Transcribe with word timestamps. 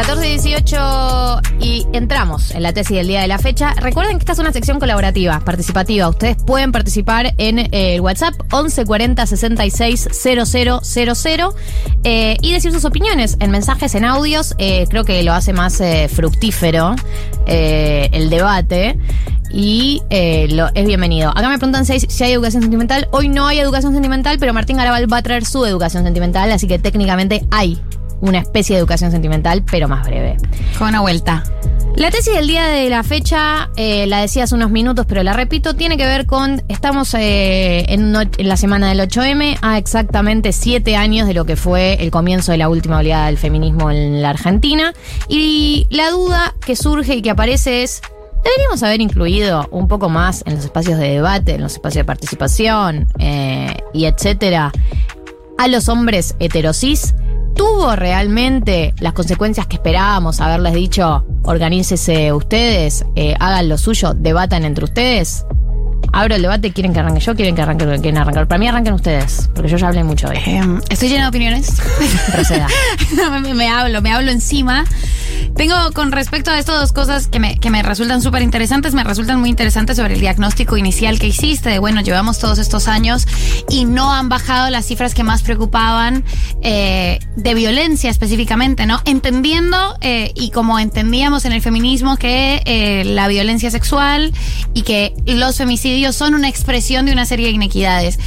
14 0.00 0.26
y 0.26 0.38
18 0.38 1.40
y 1.60 1.86
entramos 1.92 2.52
en 2.52 2.62
la 2.62 2.72
tesis 2.72 2.96
del 2.96 3.06
día 3.06 3.20
de 3.20 3.28
la 3.28 3.38
fecha. 3.38 3.74
Recuerden 3.74 4.16
que 4.16 4.22
esta 4.22 4.32
es 4.32 4.38
una 4.38 4.50
sección 4.50 4.80
colaborativa, 4.80 5.40
participativa. 5.40 6.08
Ustedes 6.08 6.38
pueden 6.42 6.72
participar 6.72 7.34
en 7.36 7.58
eh, 7.58 7.96
el 7.96 8.00
WhatsApp 8.00 8.32
1140 8.50 9.26
66 9.26 10.08
000 10.10 11.54
eh, 12.04 12.36
y 12.40 12.52
decir 12.52 12.72
sus 12.72 12.86
opiniones 12.86 13.36
en 13.40 13.50
mensajes, 13.50 13.94
en 13.94 14.06
audios. 14.06 14.54
Eh, 14.56 14.86
creo 14.88 15.04
que 15.04 15.22
lo 15.22 15.34
hace 15.34 15.52
más 15.52 15.78
eh, 15.82 16.08
fructífero 16.08 16.96
el 17.46 18.30
debate 18.30 18.96
y 19.52 20.00
es 20.08 20.86
bienvenido. 20.86 21.28
Acá 21.28 21.50
me 21.50 21.58
preguntan 21.58 21.84
si 21.84 22.00
si 22.00 22.24
hay 22.24 22.32
educación 22.32 22.62
sentimental. 22.62 23.06
Hoy 23.10 23.28
no 23.28 23.46
hay 23.46 23.58
educación 23.58 23.92
sentimental, 23.92 24.38
pero 24.38 24.54
Martín 24.54 24.78
Garabal 24.78 25.12
va 25.12 25.18
a 25.18 25.22
traer 25.22 25.44
su 25.44 25.66
educación 25.66 26.04
sentimental, 26.04 26.50
así 26.52 26.66
que 26.66 26.78
técnicamente 26.78 27.44
hay 27.50 27.78
una 28.20 28.38
especie 28.38 28.74
de 28.76 28.80
educación 28.80 29.10
sentimental, 29.10 29.62
pero 29.70 29.88
más 29.88 30.06
breve. 30.06 30.36
Con 30.78 30.88
una 30.88 31.00
vuelta. 31.00 31.44
La 31.96 32.10
tesis 32.10 32.32
del 32.34 32.46
día 32.46 32.66
de 32.66 32.88
la 32.88 33.02
fecha, 33.02 33.68
eh, 33.76 34.06
la 34.06 34.20
decía 34.20 34.44
hace 34.44 34.54
unos 34.54 34.70
minutos, 34.70 35.06
pero 35.08 35.22
la 35.24 35.32
repito, 35.32 35.74
tiene 35.74 35.96
que 35.96 36.06
ver 36.06 36.24
con, 36.26 36.62
estamos 36.68 37.12
eh, 37.14 37.84
en, 37.92 38.12
no- 38.12 38.20
en 38.22 38.48
la 38.48 38.56
semana 38.56 38.88
del 38.88 39.00
8M, 39.00 39.58
a 39.60 39.76
exactamente 39.76 40.52
siete 40.52 40.94
años 40.96 41.26
de 41.26 41.34
lo 41.34 41.44
que 41.44 41.56
fue 41.56 41.94
el 41.94 42.10
comienzo 42.12 42.52
de 42.52 42.58
la 42.58 42.68
última 42.68 42.98
oleada 42.98 43.26
del 43.26 43.38
feminismo 43.38 43.90
en 43.90 44.22
la 44.22 44.30
Argentina, 44.30 44.94
y 45.28 45.88
la 45.90 46.10
duda 46.10 46.54
que 46.64 46.76
surge 46.76 47.16
y 47.16 47.22
que 47.22 47.30
aparece 47.30 47.82
es, 47.82 48.00
deberíamos 48.44 48.82
haber 48.84 49.00
incluido 49.00 49.68
un 49.72 49.88
poco 49.88 50.08
más 50.08 50.42
en 50.46 50.54
los 50.54 50.64
espacios 50.64 50.96
de 50.98 51.08
debate, 51.10 51.56
en 51.56 51.60
los 51.62 51.72
espacios 51.72 52.02
de 52.02 52.04
participación 52.04 53.08
eh, 53.18 53.76
y 53.92 54.04
etcétera, 54.04 54.70
a 55.58 55.68
los 55.68 55.88
hombres 55.88 56.36
heterosis? 56.38 57.14
¿Tuvo 57.60 57.94
realmente 57.94 58.94
las 59.00 59.12
consecuencias 59.12 59.66
que 59.66 59.76
esperábamos 59.76 60.40
haberles 60.40 60.72
dicho, 60.72 61.26
organícese 61.42 62.32
ustedes, 62.32 63.04
eh, 63.16 63.34
hagan 63.38 63.68
lo 63.68 63.76
suyo, 63.76 64.14
debatan 64.14 64.64
entre 64.64 64.84
ustedes? 64.84 65.44
Abro 66.12 66.34
el 66.34 66.42
debate, 66.42 66.72
¿quieren 66.72 66.92
que 66.92 67.00
arranque 67.00 67.20
yo? 67.20 67.34
¿Quieren 67.34 67.54
que 67.54 67.62
arranque? 67.62 67.84
¿Quieren 67.84 68.18
arrancar? 68.18 68.46
Para 68.48 68.58
mí 68.58 68.66
arranquen 68.66 68.94
ustedes, 68.94 69.48
porque 69.54 69.70
yo 69.70 69.76
ya 69.76 69.88
hablé 69.88 70.04
mucho 70.04 70.28
hoy. 70.28 70.36
Eh, 70.44 70.62
estoy 70.88 71.08
llena 71.08 71.24
de 71.24 71.28
opiniones. 71.28 71.80
Proceda. 72.32 72.66
me, 73.40 73.54
me 73.54 73.68
hablo, 73.68 74.02
me 74.02 74.12
hablo 74.12 74.30
encima. 74.30 74.84
Tengo 75.56 75.74
con 75.92 76.10
respecto 76.12 76.50
a 76.50 76.58
esto 76.58 76.78
dos 76.78 76.92
cosas 76.92 77.26
que 77.26 77.38
me, 77.38 77.58
que 77.58 77.70
me 77.70 77.82
resultan 77.82 78.22
súper 78.22 78.42
interesantes. 78.42 78.94
Me 78.94 79.04
resultan 79.04 79.40
muy 79.40 79.50
interesantes 79.50 79.96
sobre 79.96 80.14
el 80.14 80.20
diagnóstico 80.20 80.76
inicial 80.76 81.18
que 81.18 81.28
hiciste. 81.28 81.70
De 81.70 81.78
bueno, 81.78 82.00
llevamos 82.00 82.38
todos 82.38 82.58
estos 82.58 82.88
años 82.88 83.26
y 83.68 83.84
no 83.84 84.12
han 84.12 84.28
bajado 84.28 84.70
las 84.70 84.86
cifras 84.86 85.14
que 85.14 85.22
más 85.22 85.42
preocupaban 85.42 86.24
eh, 86.62 87.18
de 87.36 87.54
violencia 87.54 88.10
específicamente, 88.10 88.86
¿no? 88.86 89.00
Entendiendo 89.04 89.96
eh, 90.00 90.32
y 90.34 90.50
como 90.50 90.78
entendíamos 90.78 91.44
en 91.44 91.52
el 91.52 91.62
feminismo 91.62 92.16
que 92.16 92.62
eh, 92.64 93.04
la 93.04 93.28
violencia 93.28 93.70
sexual 93.70 94.32
y 94.72 94.82
que 94.82 95.14
los 95.26 95.56
femicidios 95.56 95.99
son 96.12 96.34
una 96.34 96.48
expresión 96.48 97.06
de 97.06 97.12
una 97.12 97.26
serie 97.26 97.46
de 97.46 97.52
inequidades. 97.52 98.18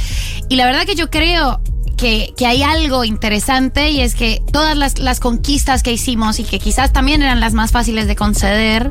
Y 0.48 0.56
la 0.56 0.66
verdad 0.66 0.86
que 0.86 0.94
yo 0.94 1.10
creo 1.10 1.60
que, 1.96 2.32
que 2.36 2.46
hay 2.46 2.62
algo 2.62 3.04
interesante 3.04 3.90
y 3.90 4.00
es 4.00 4.14
que 4.14 4.42
todas 4.52 4.76
las, 4.76 4.98
las 4.98 5.20
conquistas 5.20 5.82
que 5.82 5.92
hicimos 5.92 6.38
y 6.40 6.44
que 6.44 6.58
quizás 6.58 6.92
también 6.92 7.22
eran 7.22 7.40
las 7.40 7.54
más 7.54 7.72
fáciles 7.72 8.06
de 8.06 8.16
conceder, 8.16 8.90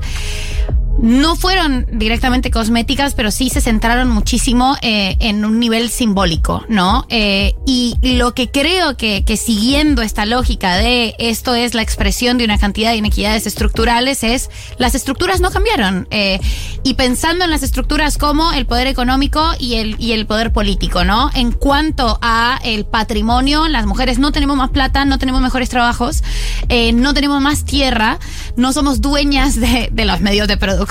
no 1.00 1.36
fueron 1.36 1.88
directamente 1.92 2.52
cosméticas, 2.52 3.14
pero 3.14 3.32
sí 3.32 3.50
se 3.50 3.62
centraron 3.62 4.10
muchísimo 4.10 4.76
eh, 4.82 5.18
en 5.20 5.44
un 5.44 5.60
nivel 5.60 5.90
simbólico, 5.90 6.64
¿no? 6.68 7.06
Eh, 7.10 7.56
y 7.66 7.96
lo 8.02 8.34
que 8.34 8.52
creo 8.52 8.96
que, 8.96 9.24
que 9.26 9.38
siguiendo 9.38 10.02
esta 10.02 10.26
lógica 10.26 10.76
de 10.78 11.16
esto 11.18 11.56
es 11.56 11.74
la 11.74 11.82
expresión 11.82 12.38
de 12.38 12.46
una 12.46 12.58
cantidad 12.58 12.92
de 12.92 12.98
inequidades 12.98 13.48
estructurales 13.48 14.24
es 14.24 14.50
las 14.78 14.96
estructuras 14.96 15.42
no 15.42 15.52
cambiaron. 15.52 16.08
Eh, 16.12 16.40
y 16.84 16.94
pensando 16.94 17.46
en 17.46 17.52
las 17.52 17.64
estructuras 17.64 18.18
como 18.18 18.52
el 18.52 18.66
poder 18.66 18.88
económico 18.88 19.52
y 19.58 19.76
el, 19.76 19.96
y 20.00 20.12
el 20.12 20.26
poder 20.26 20.52
político, 20.54 21.04
¿no? 21.04 21.32
En 21.34 21.52
cuanto 21.52 22.20
a 22.22 22.60
el 22.64 22.86
patrimonio, 22.86 23.68
las 23.68 23.86
mujeres 23.86 24.20
no 24.20 24.32
tenemos 24.32 24.58
más 24.58 24.70
plata, 24.70 25.06
no 25.06 25.18
tenemos 25.18 25.42
mejores 25.42 25.70
trabajos, 25.70 26.24
eh, 26.70 26.94
no 26.94 27.14
tenemos 27.14 27.42
más 27.42 27.66
tierra, 27.66 28.20
no 28.58 28.74
somos 28.74 29.02
dueñas 29.02 29.60
de, 29.60 29.90
de 29.92 30.06
los 30.06 30.22
medios 30.22 30.48
de 30.48 30.58
producción 30.58 30.83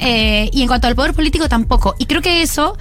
eh, 0.00 0.50
y 0.52 0.62
en 0.62 0.68
cuanto 0.68 0.86
al 0.86 0.94
poder 0.94 1.14
político 1.14 1.48
tampoco. 1.48 1.94
Y 1.98 2.06
creo 2.06 2.22
que 2.22 2.42
eso 2.42 2.76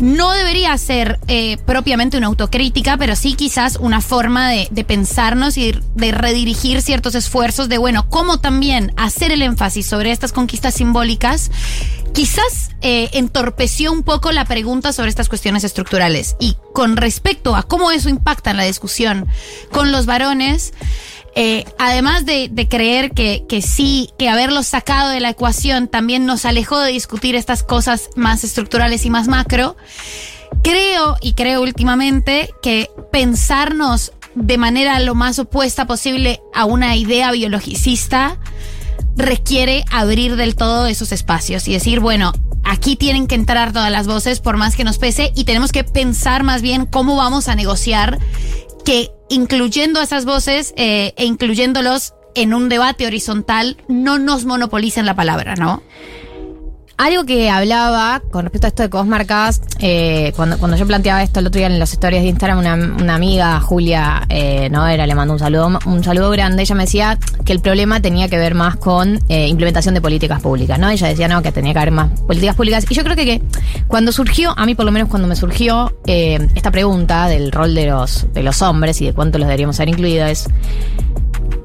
no 0.00 0.32
debería 0.32 0.76
ser 0.78 1.18
eh, 1.28 1.58
propiamente 1.66 2.16
una 2.16 2.26
autocrítica, 2.28 2.96
pero 2.96 3.14
sí 3.14 3.34
quizás 3.34 3.76
una 3.76 4.00
forma 4.00 4.48
de, 4.48 4.68
de 4.70 4.84
pensarnos 4.84 5.56
y 5.58 5.74
de 5.94 6.12
redirigir 6.12 6.82
ciertos 6.82 7.14
esfuerzos 7.14 7.68
de, 7.68 7.78
bueno, 7.78 8.08
cómo 8.08 8.40
también 8.40 8.92
hacer 8.96 9.32
el 9.32 9.42
énfasis 9.42 9.86
sobre 9.86 10.10
estas 10.10 10.32
conquistas 10.32 10.74
simbólicas 10.74 11.50
quizás 12.12 12.70
eh, 12.82 13.10
entorpeció 13.12 13.92
un 13.92 14.02
poco 14.02 14.32
la 14.32 14.44
pregunta 14.44 14.92
sobre 14.92 15.08
estas 15.08 15.28
cuestiones 15.28 15.64
estructurales. 15.64 16.36
Y 16.38 16.56
con 16.72 16.96
respecto 16.96 17.56
a 17.56 17.62
cómo 17.62 17.90
eso 17.90 18.08
impacta 18.08 18.50
en 18.50 18.56
la 18.56 18.64
discusión 18.64 19.26
con 19.70 19.92
los 19.92 20.06
varones, 20.06 20.72
eh, 21.34 21.64
además 21.78 22.26
de, 22.26 22.48
de 22.50 22.68
creer 22.68 23.12
que, 23.12 23.44
que 23.48 23.62
sí, 23.62 24.10
que 24.18 24.28
haberlos 24.28 24.66
sacado 24.66 25.10
de 25.10 25.20
la 25.20 25.30
ecuación 25.30 25.88
también 25.88 26.26
nos 26.26 26.44
alejó 26.44 26.78
de 26.80 26.92
discutir 26.92 27.34
estas 27.34 27.62
cosas 27.62 28.10
más 28.16 28.44
estructurales 28.44 29.04
y 29.06 29.10
más 29.10 29.28
macro, 29.28 29.76
creo 30.62 31.16
y 31.20 31.32
creo 31.32 31.62
últimamente 31.62 32.50
que 32.62 32.90
pensarnos 33.10 34.12
de 34.34 34.58
manera 34.58 34.98
lo 35.00 35.14
más 35.14 35.38
opuesta 35.38 35.86
posible 35.86 36.40
a 36.54 36.64
una 36.64 36.96
idea 36.96 37.30
biologicista 37.32 38.38
requiere 39.16 39.84
abrir 39.90 40.36
del 40.36 40.54
todo 40.54 40.86
esos 40.86 41.12
espacios 41.12 41.68
y 41.68 41.72
decir, 41.72 42.00
bueno, 42.00 42.32
aquí 42.64 42.96
tienen 42.96 43.26
que 43.26 43.34
entrar 43.34 43.72
todas 43.72 43.90
las 43.90 44.06
voces 44.06 44.40
por 44.40 44.56
más 44.56 44.76
que 44.76 44.84
nos 44.84 44.98
pese 44.98 45.32
y 45.34 45.44
tenemos 45.44 45.72
que 45.72 45.84
pensar 45.84 46.42
más 46.42 46.62
bien 46.62 46.86
cómo 46.86 47.16
vamos 47.16 47.48
a 47.48 47.54
negociar 47.54 48.18
que 48.84 49.10
incluyendo 49.28 50.00
esas 50.00 50.24
voces 50.24 50.74
eh, 50.76 51.14
e 51.16 51.24
incluyéndolos 51.24 52.14
en 52.34 52.54
un 52.54 52.68
debate 52.68 53.06
horizontal 53.06 53.76
no 53.88 54.18
nos 54.18 54.44
monopolicen 54.44 55.06
la 55.06 55.14
palabra, 55.14 55.54
¿no? 55.54 55.82
Algo 57.02 57.24
que 57.24 57.50
hablaba 57.50 58.22
con 58.30 58.44
respecto 58.44 58.68
a 58.68 58.68
esto 58.68 58.84
de 58.84 58.88
que 58.88 58.96
vos 58.96 59.08
marcabas, 59.08 59.60
eh, 59.80 60.32
cuando, 60.36 60.56
cuando 60.56 60.76
yo 60.76 60.86
planteaba 60.86 61.20
esto 61.24 61.40
el 61.40 61.48
otro 61.48 61.58
día 61.58 61.66
en 61.66 61.80
las 61.80 61.92
historias 61.92 62.22
de 62.22 62.28
Instagram, 62.28 62.60
una, 62.60 63.16
amiga, 63.16 63.60
Julia 63.60 64.24
eh, 64.28 64.70
Noera, 64.70 65.04
le 65.04 65.16
mando 65.16 65.32
un 65.32 65.40
saludo, 65.40 65.80
un 65.84 66.04
saludo 66.04 66.30
grande. 66.30 66.62
Ella 66.62 66.76
me 66.76 66.84
decía 66.84 67.18
que 67.44 67.52
el 67.52 67.58
problema 67.58 68.00
tenía 68.00 68.28
que 68.28 68.38
ver 68.38 68.54
más 68.54 68.76
con 68.76 69.18
eh, 69.28 69.48
implementación 69.48 69.96
de 69.96 70.00
políticas 70.00 70.40
públicas, 70.40 70.78
¿no? 70.78 70.90
Ella 70.90 71.08
decía, 71.08 71.26
no, 71.26 71.42
que 71.42 71.50
tenía 71.50 71.72
que 71.72 71.80
haber 71.80 71.90
más 71.90 72.20
políticas 72.20 72.54
públicas. 72.54 72.86
Y 72.88 72.94
yo 72.94 73.02
creo 73.02 73.16
que, 73.16 73.24
que 73.24 73.42
cuando 73.88 74.12
surgió, 74.12 74.54
a 74.56 74.64
mí 74.64 74.76
por 74.76 74.84
lo 74.84 74.92
menos 74.92 75.08
cuando 75.08 75.26
me 75.26 75.34
surgió 75.34 75.92
eh, 76.06 76.38
esta 76.54 76.70
pregunta 76.70 77.26
del 77.26 77.50
rol 77.50 77.74
de 77.74 77.86
los, 77.86 78.32
de 78.32 78.44
los 78.44 78.62
hombres 78.62 79.00
y 79.00 79.06
de 79.06 79.12
cuánto 79.12 79.38
los 79.38 79.48
deberíamos 79.48 79.80
haber 79.80 79.88
incluido, 79.88 80.26
es 80.26 80.48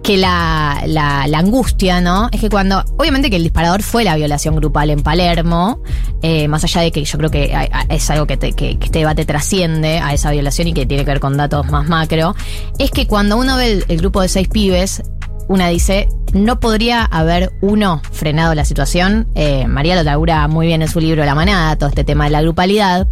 que 0.08 0.16
la, 0.16 0.84
la, 0.86 1.26
angustia, 1.38 2.00
¿no? 2.00 2.30
Es 2.32 2.40
que 2.40 2.50
cuando, 2.50 2.82
obviamente 2.98 3.30
que 3.30 3.36
el 3.36 3.44
disparador 3.44 3.84
fue 3.84 4.06
la 4.06 4.16
violación 4.16 4.56
grupal 4.56 4.90
en 4.90 5.02
Palermo, 5.04 5.82
eh, 6.22 6.48
más 6.48 6.64
allá 6.64 6.80
de 6.80 6.94
que 6.94 7.04
yo 7.04 7.18
creo 7.18 7.30
que 7.30 7.54
es 7.90 8.10
algo 8.10 8.26
que, 8.26 8.38
te- 8.38 8.54
que- 8.54 8.78
este 8.82 9.00
debate 9.00 9.26
trasciende 9.26 10.00
a 10.00 10.14
esa 10.14 10.32
violación 10.32 10.70
y 10.70 10.74
que 10.74 10.86
tiene 10.86 11.04
que 11.04 11.12
ver 11.12 11.20
con 11.20 11.36
datos 11.36 11.70
más 11.70 11.90
macro, 11.90 12.38
es 12.80 12.90
que 12.90 13.06
cuando 13.06 13.36
uno 13.36 13.58
ve 13.58 13.84
el, 13.86 13.98
grupo 13.98 14.22
de 14.22 14.30
seis 14.30 14.48
pibes, 14.48 15.04
una 15.50 15.68
dice, 15.68 16.08
no 16.32 16.62
podría 16.62 17.04
haber 17.04 17.52
uno 17.60 18.02
frenado 18.10 18.56
la 18.56 18.64
situación. 18.64 19.28
Eh, 19.36 19.68
María 19.68 19.98
lo 19.98 20.04
labura 20.04 20.48
muy 20.48 20.68
bien 20.68 20.82
en 20.84 20.88
su 20.88 21.02
libro 21.02 21.26
La 21.26 21.36
Manada, 21.36 21.76
todo 21.76 21.90
este 21.90 22.06
tema 22.06 22.24
de 22.24 22.30
la 22.30 22.42
grupalidad. 22.42 23.10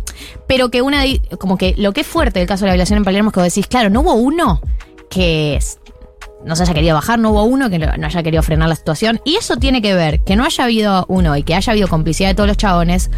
Pero 0.48 0.72
que 0.72 0.82
una, 0.82 1.04
como 1.42 1.58
que 1.58 1.76
lo 1.78 1.92
que 1.92 2.02
es 2.02 2.08
fuerte 2.08 2.40
del 2.40 2.48
caso 2.48 2.64
de 2.64 2.70
la 2.70 2.76
violación 2.76 2.96
en 2.96 3.04
Palermo 3.04 3.32
es 3.32 3.34
que 3.34 3.40
vos 3.42 3.50
decís, 3.54 3.68
claro, 3.68 3.90
no 3.90 4.00
hubo 4.00 4.14
uno 4.14 4.62
que 5.10 5.60
no 6.46 6.56
se 6.56 6.64
haya 6.64 6.74
querido 6.74 6.96
bajar, 6.96 7.20
no 7.20 7.32
hubo 7.32 7.44
uno 7.44 7.70
que 7.70 7.80
no 7.80 8.08
haya 8.08 8.24
querido 8.24 8.44
frenar 8.44 8.70
la 8.70 8.76
situación. 8.76 9.20
Y 9.26 9.36
eso 9.36 9.58
tiene 9.58 9.82
que 9.82 9.96
ver, 9.96 10.24
que 10.24 10.36
no 10.36 10.46
haya 10.46 10.64
habido 10.64 11.06
uno 11.10 11.36
y 11.36 11.44
que 11.44 11.56
haya 11.56 11.72
habido 11.72 11.88
complicidad 11.88 12.30
de 12.30 12.36
todos 12.36 12.48
los 12.48 12.58
chabones, 12.58 13.10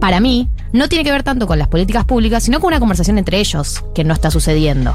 para 0.00 0.20
mí, 0.20 0.48
no 0.72 0.88
tiene 0.88 1.04
que 1.04 1.12
ver 1.12 1.22
tanto 1.22 1.46
con 1.46 1.58
las 1.58 1.68
políticas 1.68 2.04
públicas, 2.04 2.42
sino 2.42 2.60
con 2.60 2.68
una 2.68 2.80
conversación 2.80 3.18
entre 3.18 3.38
ellos 3.38 3.84
que 3.94 4.04
no 4.04 4.14
está 4.14 4.30
sucediendo. 4.30 4.94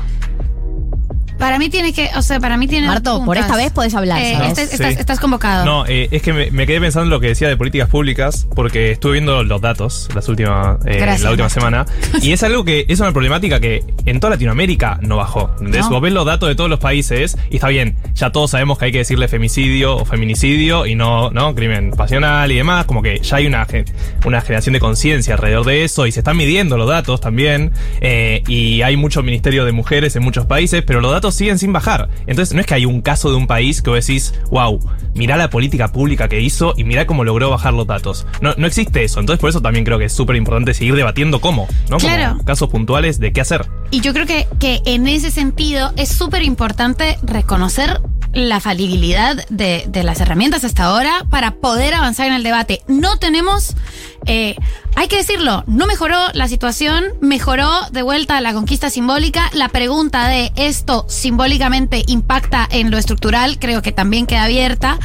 Para 1.38 1.60
mí 1.60 1.70
tiene 1.70 1.94
que, 1.94 2.10
o 2.16 2.22
sea, 2.22 2.40
para 2.40 2.58
mí 2.58 2.68
tiene. 2.68 2.88
Marto, 2.88 3.24
por 3.26 3.38
esta 3.38 3.56
vez 3.56 3.72
podés 3.72 3.94
hablar, 3.96 4.22
Eh, 4.22 4.34
¿sabes? 4.34 4.50
este- 4.58 4.66
Sí. 4.68 4.74
estás, 4.84 5.00
estás 5.00 5.20
convocado. 5.20 5.66
No, 5.66 5.86
eh, 5.86 6.08
es 6.12 6.22
que 6.22 6.32
me, 6.34 6.52
me 6.52 6.66
quedé 6.66 6.80
pensando 6.80 7.04
en 7.06 7.10
lo 7.10 7.20
que 7.20 7.28
decía 7.28 7.48
de 7.48 7.58
políticas 7.58 7.90
públicas, 7.90 8.48
porque 8.56 8.92
estuve 8.92 9.14
viendo 9.14 9.44
los 9.44 9.62
datos 9.62 10.08
las 10.16 10.28
últimas, 10.30 10.78
eh, 10.86 10.98
Gracias, 10.98 11.22
la 11.22 11.32
última 11.32 11.46
Marto. 11.48 11.60
semana, 11.60 11.86
y 12.22 12.32
es 12.32 12.42
algo 12.44 12.64
que 12.64 12.86
es 12.88 13.00
una 13.00 13.12
problemática 13.12 13.60
que 13.60 13.84
en 14.06 14.20
toda 14.20 14.32
Latinoamérica 14.32 14.98
no 15.02 15.18
bajó. 15.18 15.52
¿entendés? 15.58 15.82
No. 15.86 15.90
Vos 15.92 16.02
ves 16.02 16.14
los 16.14 16.26
datos 16.26 16.48
de 16.50 16.56
todos 16.56 16.70
los 16.70 16.80
países, 16.80 17.38
y 17.50 17.56
está 17.56 17.68
bien, 17.68 17.96
ya 18.14 18.32
todos 18.32 18.52
sabemos 18.52 18.78
que 18.78 18.86
hay 18.86 18.92
que 18.92 19.00
decirle 19.00 19.28
femicidio 19.28 19.98
o 19.98 20.06
feminicidio 20.06 20.86
y 20.86 20.96
no, 20.96 21.32
no 21.32 21.54
crimen 21.56 21.92
pasional 21.92 22.52
y 22.52 22.56
demás, 22.56 22.86
como 22.86 23.02
que 23.02 23.20
ya 23.20 23.38
hay 23.38 23.48
una, 23.48 23.68
una 24.26 24.42
generación 24.42 24.74
de 24.74 24.80
conciencia 24.80 25.34
alrededor 25.36 25.66
de 25.66 25.84
eso, 25.84 26.06
y 26.08 26.12
se 26.12 26.20
están 26.22 26.38
midiendo 26.38 26.78
los 26.78 26.88
datos 26.88 27.20
también, 27.22 27.72
eh, 28.02 28.42
y 28.48 28.82
hay 28.82 28.96
mucho 28.98 29.22
ministerio 29.24 29.66
de 29.66 29.72
mujeres 29.72 30.16
en 30.16 30.24
muchos 30.24 30.46
países, 30.46 30.84
pero 30.86 31.02
los 31.02 31.12
datos 31.12 31.25
datos 31.26 31.36
siguen 31.36 31.58
sin 31.58 31.74
bajar. 31.74 32.10
Entonces, 32.28 32.54
no 32.54 32.62
es 32.62 32.68
que 32.68 32.76
hay 32.76 32.86
un 32.86 33.02
caso 33.02 33.30
de 33.30 33.36
un 33.36 33.48
país 33.48 33.82
que 33.82 33.90
vos 33.90 34.06
decís, 34.06 34.34
wow, 34.50 34.80
mirá 35.14 35.38
la 35.38 35.50
política 35.50 35.92
pública 35.92 36.28
que 36.28 36.42
hizo 36.42 36.74
y 36.78 36.84
mirá 36.84 37.08
cómo 37.08 37.24
logró 37.24 37.50
bajar 37.50 37.74
los 37.74 37.88
datos. 37.88 38.28
No, 38.42 38.54
no 38.58 38.68
existe 38.68 39.04
eso. 39.04 39.20
Entonces, 39.20 39.40
por 39.40 39.50
eso 39.50 39.62
también 39.62 39.86
creo 39.86 39.98
que 39.98 40.06
es 40.06 40.14
súper 40.14 40.36
importante 40.36 40.74
seguir 40.74 40.96
debatiendo 40.96 41.42
cómo, 41.42 41.68
¿no? 41.90 41.98
Como 41.98 42.44
casos 42.44 42.70
puntuales 42.70 43.20
de 43.20 43.34
qué 43.34 43.42
hacer. 43.42 43.66
Y 43.92 44.02
yo 44.02 44.14
creo 44.14 44.26
que, 44.26 44.48
que 44.60 44.82
en 44.86 45.08
ese 45.08 45.32
sentido 45.32 45.92
es 45.96 46.10
súper 46.10 46.44
importante 46.44 47.18
reconocer 47.24 48.02
la 48.34 48.60
falibilidad 48.60 49.48
de, 49.50 49.86
de 49.88 50.04
las 50.04 50.20
herramientas 50.20 50.64
hasta 50.66 50.84
ahora 50.84 51.26
para 51.30 51.52
poder 51.52 51.94
avanzar 51.94 52.28
en 52.28 52.34
el 52.34 52.44
debate. 52.44 52.82
No 52.88 53.18
tenemos, 53.18 53.76
eh, 54.26 54.56
hay 54.96 55.08
que 55.08 55.18
decirlo, 55.18 55.64
no 55.68 55.88
mejoró 55.88 56.18
la 56.34 56.48
situación, 56.48 57.04
mejoró 57.22 57.70
de 57.92 58.02
vuelta 58.02 58.40
la 58.42 58.54
conquista 58.54 58.90
simbólica. 58.90 59.50
La 59.54 59.70
pregunta 59.70 60.28
de 60.30 60.52
esto 60.56 61.06
simbólicamente 61.10 62.04
impacta 62.08 62.68
en 62.72 62.92
lo 62.92 62.98
estructural, 62.98 63.60
creo 63.60 63.82
que 63.82 63.92
también 63.92 64.26
queda 64.26 64.44
abierta, 64.46 64.98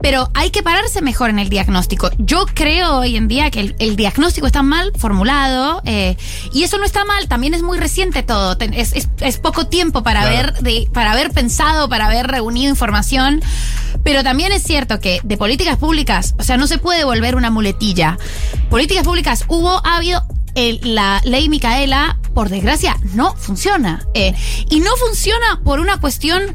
pero 0.00 0.30
hay 0.34 0.50
que 0.50 0.62
pararse 0.62 1.02
mejor 1.02 1.30
en 1.30 1.38
el 1.38 1.48
diagnóstico. 1.50 2.10
Yo 2.18 2.46
creo 2.54 2.98
hoy 3.00 3.16
en 3.16 3.28
día 3.28 3.50
que 3.50 3.60
el, 3.60 3.76
el 3.78 3.96
diagnóstico 3.96 4.46
está 4.46 4.62
mal 4.62 4.92
formulado 4.96 5.82
eh, 5.84 6.16
y 6.52 6.62
eso 6.64 6.78
no 6.78 6.84
está 6.84 7.04
mal, 7.04 7.28
también 7.28 7.52
es 7.54 7.62
muy 7.62 7.78
reciente 7.78 8.22
todo, 8.22 8.56
es, 8.58 8.92
es- 8.94 9.08
es 9.20 9.38
poco 9.38 9.66
tiempo 9.66 10.02
para 10.02 10.22
Claro. 10.22 10.36
haber 10.38 10.52
de, 10.62 10.88
para 10.92 11.12
haber 11.12 11.30
pensado, 11.32 11.88
para 11.88 12.06
haber 12.06 12.26
reunido 12.28 12.70
información, 12.70 13.42
pero 14.04 14.22
también 14.22 14.52
es 14.52 14.62
cierto 14.62 15.00
que 15.00 15.20
de 15.22 15.36
políticas 15.36 15.76
públicas, 15.76 16.34
o 16.38 16.42
sea, 16.44 16.56
no 16.56 16.66
se 16.66 16.78
puede 16.78 17.04
volver 17.04 17.36
una 17.36 17.50
muletilla. 17.50 18.16
Políticas 18.70 19.04
públicas 19.04 19.44
hubo, 19.48 19.80
ha 19.86 19.96
habido 19.96 20.22
la 20.82 21.20
ley 21.24 21.48
Micaela, 21.48 22.18
por 22.34 22.48
desgracia, 22.48 22.96
no 23.14 23.34
funciona. 23.36 24.06
Eh, 24.14 24.34
y 24.70 24.80
no 24.80 24.94
funciona 24.96 25.60
por 25.64 25.80
una 25.80 26.00
cuestión 26.00 26.54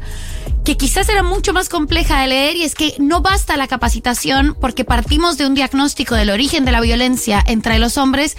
que 0.64 0.76
quizás 0.76 1.08
era 1.08 1.22
mucho 1.22 1.52
más 1.52 1.68
compleja 1.68 2.20
de 2.20 2.28
leer 2.28 2.56
y 2.56 2.64
es 2.64 2.74
que 2.74 2.94
no 2.98 3.22
basta 3.22 3.56
la 3.56 3.66
capacitación 3.66 4.56
porque 4.60 4.84
partimos 4.84 5.38
de 5.38 5.46
un 5.46 5.54
diagnóstico 5.54 6.14
del 6.14 6.30
origen 6.30 6.64
de 6.64 6.72
la 6.72 6.80
violencia 6.80 7.42
entre 7.46 7.78
los 7.78 7.96
hombres 7.96 8.36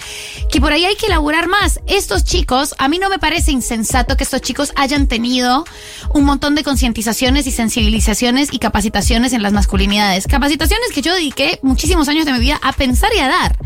que 0.52 0.62
por 0.62 0.72
ahí 0.72 0.86
hay 0.86 0.96
que 0.96 1.08
elaborar 1.08 1.48
más. 1.48 1.80
Estos 1.88 2.24
chicos, 2.24 2.76
a 2.78 2.88
mí 2.88 3.00
no 3.00 3.10
me 3.10 3.20
parece 3.20 3.52
insensato 3.52 4.18
que 4.18 4.24
estos 4.24 4.42
chicos 4.42 4.72
hayan 4.76 5.08
tenido 5.08 5.66
un 6.14 6.24
montón 6.24 6.56
de 6.56 6.64
concientizaciones 6.64 7.48
y 7.48 7.52
sensibilizaciones 7.52 8.50
y 8.52 8.60
capacitaciones 8.60 9.34
en 9.34 9.42
las 9.42 9.54
masculinidades. 9.54 10.28
Capacitaciones 10.28 10.92
que 10.94 11.02
yo 11.02 11.14
dediqué 11.14 11.60
muchísimos 11.62 12.08
años 12.08 12.26
de 12.26 12.34
mi 12.34 12.40
vida 12.40 12.60
a 12.62 12.74
pensar 12.74 13.10
y 13.16 13.20
a 13.20 13.28
dar. 13.28 13.58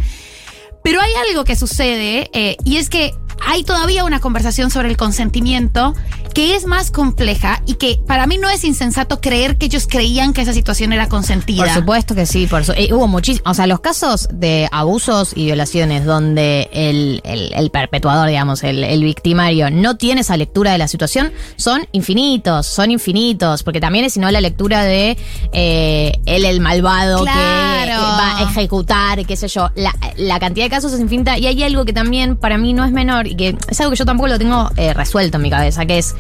Pero 0.84 1.02
hay 1.02 1.12
algo 1.28 1.44
que 1.44 1.56
sucede 1.56 2.30
eh, 2.34 2.58
y 2.64 2.78
es 2.78 2.90
que 2.90 3.14
hay 3.46 3.64
todavía 3.64 4.04
una 4.04 4.20
conversación 4.20 4.70
sobre 4.72 4.90
el 4.90 4.98
consentimiento 4.98 5.94
que 6.34 6.56
es 6.56 6.66
más 6.66 6.92
compleja 6.92 7.62
y 7.66 7.76
que 7.76 8.00
para 8.06 8.28
mí 8.28 8.38
no 8.38 8.50
es 8.50 8.66
insensato 8.66 9.22
creer 9.22 9.58
que 9.58 9.68
ellos 9.68 9.88
creían 9.90 10.34
que 10.34 10.42
esa 10.42 10.52
situación 10.52 10.92
era 10.92 11.08
consentida. 11.08 11.64
Por 11.64 11.70
supuesto 11.74 12.14
que 12.14 12.26
sí, 12.26 12.46
por 12.46 12.66
su- 12.66 12.74
eh, 12.74 12.90
hubo 12.92 13.08
muchísimos, 13.08 13.50
o 13.50 13.54
sea, 13.54 13.68
los 13.68 13.80
casos 13.80 14.28
de 14.34 14.68
abusos 14.72 15.32
y 15.34 15.46
violaciones 15.46 16.04
donde 16.04 16.70
el, 16.74 17.22
el- 17.24 17.54
el 17.54 17.70
perpetuador, 17.72 18.28
digamos, 18.28 18.64
el, 18.64 18.84
el 18.84 19.02
victimario 19.04 19.72
no 19.72 19.96
tiene 19.96 20.22
esa 20.22 20.36
lectura 20.36 20.74
de 20.74 20.78
la 20.78 20.90
situación, 20.90 21.32
son 21.56 21.88
infinitos, 21.94 22.68
son 22.68 22.92
infinitos, 22.92 23.64
porque 23.64 23.80
también 23.80 24.04
es 24.04 24.14
sino 24.14 24.30
la 24.30 24.42
lectura 24.42 24.84
de 24.84 25.18
eh, 25.54 26.12
él 26.26 26.44
el 26.46 26.60
malvado 26.60 27.20
que 27.26 27.32
Claro. 27.32 27.92
eh, 27.94 27.96
va 27.98 28.40
a 28.40 28.44
ejecutar, 28.44 29.26
qué 29.26 29.38
sé 29.38 29.48
yo, 29.48 29.70
la, 29.76 29.94
la 30.18 30.40
cantidad 30.40 30.66
de 30.66 30.70
casos 30.70 30.92
es 30.94 31.00
infinita 31.00 31.38
y 31.38 31.48
hay 31.48 31.64
algo 31.64 31.86
que 31.86 31.94
también 31.94 32.36
para 32.38 32.58
mí 32.58 32.74
no 32.74 32.84
es 32.86 32.92
menor 32.92 33.25
y 33.26 33.36
que 33.36 33.58
es 33.68 33.80
algo 33.80 33.92
que 33.92 33.98
yo 33.98 34.06
tampoco 34.06 34.28
lo 34.28 34.38
tengo 34.38 34.70
eh, 34.78 34.94
resuelto 34.94 35.38
en 35.38 35.44
mi 35.44 35.50
cabeza, 35.50 35.86
que 35.86 35.98
es, 35.98 36.16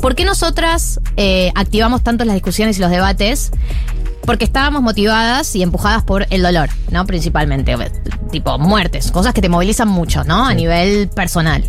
¿por 0.00 0.14
qué 0.14 0.24
nosotras 0.24 1.00
eh, 1.16 1.52
activamos 1.54 2.02
tanto 2.02 2.24
las 2.24 2.34
discusiones 2.34 2.78
y 2.78 2.80
los 2.80 2.90
debates? 2.90 3.50
Porque 4.24 4.44
estábamos 4.44 4.82
motivadas 4.82 5.56
y 5.56 5.62
empujadas 5.62 6.02
por 6.02 6.26
el 6.30 6.42
dolor, 6.42 6.68
¿no? 6.90 7.06
Principalmente, 7.06 7.74
tipo 8.30 8.58
muertes, 8.58 9.10
cosas 9.10 9.32
que 9.32 9.40
te 9.40 9.48
movilizan 9.48 9.88
mucho, 9.88 10.24
¿no? 10.24 10.46
A 10.46 10.54
nivel 10.54 11.08
personal. 11.08 11.64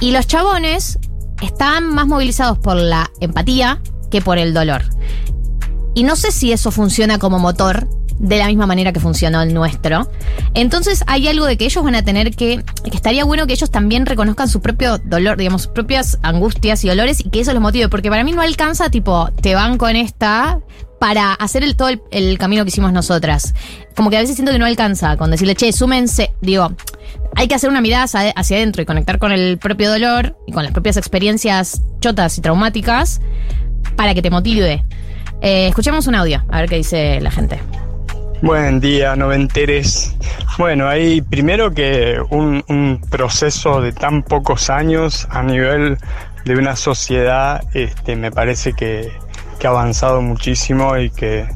Y 0.00 0.12
los 0.12 0.26
chabones 0.26 0.98
están 1.42 1.92
más 1.92 2.06
movilizados 2.06 2.58
por 2.58 2.76
la 2.76 3.10
empatía 3.20 3.80
que 4.10 4.22
por 4.22 4.38
el 4.38 4.54
dolor. 4.54 4.84
Y 5.94 6.04
no 6.04 6.16
sé 6.16 6.32
si 6.32 6.52
eso 6.52 6.70
funciona 6.70 7.18
como 7.18 7.38
motor 7.38 7.88
de 8.22 8.38
la 8.38 8.46
misma 8.46 8.66
manera 8.66 8.92
que 8.92 9.00
funcionó 9.00 9.42
el 9.42 9.52
nuestro. 9.52 10.08
Entonces 10.54 11.04
hay 11.06 11.28
algo 11.28 11.44
de 11.44 11.58
que 11.58 11.66
ellos 11.66 11.84
van 11.84 11.96
a 11.96 12.02
tener 12.02 12.34
que, 12.34 12.62
que 12.84 12.96
estaría 12.96 13.24
bueno 13.24 13.46
que 13.46 13.52
ellos 13.52 13.70
también 13.70 14.06
reconozcan 14.06 14.48
su 14.48 14.62
propio 14.62 14.98
dolor, 14.98 15.36
digamos, 15.36 15.62
sus 15.62 15.72
propias 15.72 16.18
angustias 16.22 16.84
y 16.84 16.88
dolores 16.88 17.20
y 17.20 17.30
que 17.30 17.40
eso 17.40 17.52
los 17.52 17.60
motive, 17.60 17.88
porque 17.88 18.08
para 18.08 18.24
mí 18.24 18.32
no 18.32 18.40
alcanza 18.40 18.88
tipo, 18.88 19.28
te 19.42 19.54
van 19.54 19.76
con 19.76 19.96
esta 19.96 20.60
para 21.00 21.34
hacer 21.34 21.64
el, 21.64 21.74
todo 21.74 21.88
el, 22.12 22.38
camino 22.38 22.62
que 22.62 22.68
hicimos 22.68 22.92
nosotras. 22.92 23.54
Como 23.96 24.08
que 24.08 24.16
a 24.16 24.20
veces 24.20 24.36
siento 24.36 24.52
que 24.52 24.60
no 24.60 24.66
alcanza 24.66 25.16
con 25.16 25.32
decirle, 25.32 25.56
che, 25.56 25.72
súmense, 25.72 26.32
digo, 26.40 26.72
hay 27.34 27.48
que 27.48 27.56
hacer 27.56 27.70
una 27.70 27.80
mirada 27.80 28.04
hacia, 28.04 28.30
hacia 28.30 28.56
adentro 28.56 28.82
y 28.82 28.86
conectar 28.86 29.18
con 29.18 29.32
el 29.32 29.58
propio 29.58 29.90
dolor 29.90 30.36
y 30.46 30.52
con 30.52 30.62
las 30.62 30.72
propias 30.72 30.96
experiencias 30.96 31.82
chotas 32.00 32.38
y 32.38 32.40
traumáticas 32.40 33.20
para 33.96 34.14
que 34.14 34.22
te 34.22 34.30
motive. 34.30 34.84
Eh, 35.40 35.66
escuchemos 35.66 36.06
un 36.06 36.14
audio, 36.14 36.44
a 36.48 36.60
ver 36.60 36.70
qué 36.70 36.76
dice 36.76 37.20
la 37.20 37.32
gente. 37.32 37.60
Buen 38.42 38.80
día, 38.80 39.14
noventeres. 39.14 40.16
Bueno, 40.58 40.88
hay 40.88 41.20
primero 41.20 41.70
que 41.70 42.20
un, 42.30 42.64
un 42.66 43.00
proceso 43.08 43.80
de 43.80 43.92
tan 43.92 44.24
pocos 44.24 44.68
años 44.68 45.28
a 45.30 45.44
nivel 45.44 45.96
de 46.44 46.56
una 46.56 46.74
sociedad, 46.74 47.62
este, 47.72 48.16
me 48.16 48.32
parece 48.32 48.72
que, 48.72 49.12
que 49.60 49.66
ha 49.68 49.70
avanzado 49.70 50.20
muchísimo 50.22 50.98
y 50.98 51.10
que, 51.10 51.46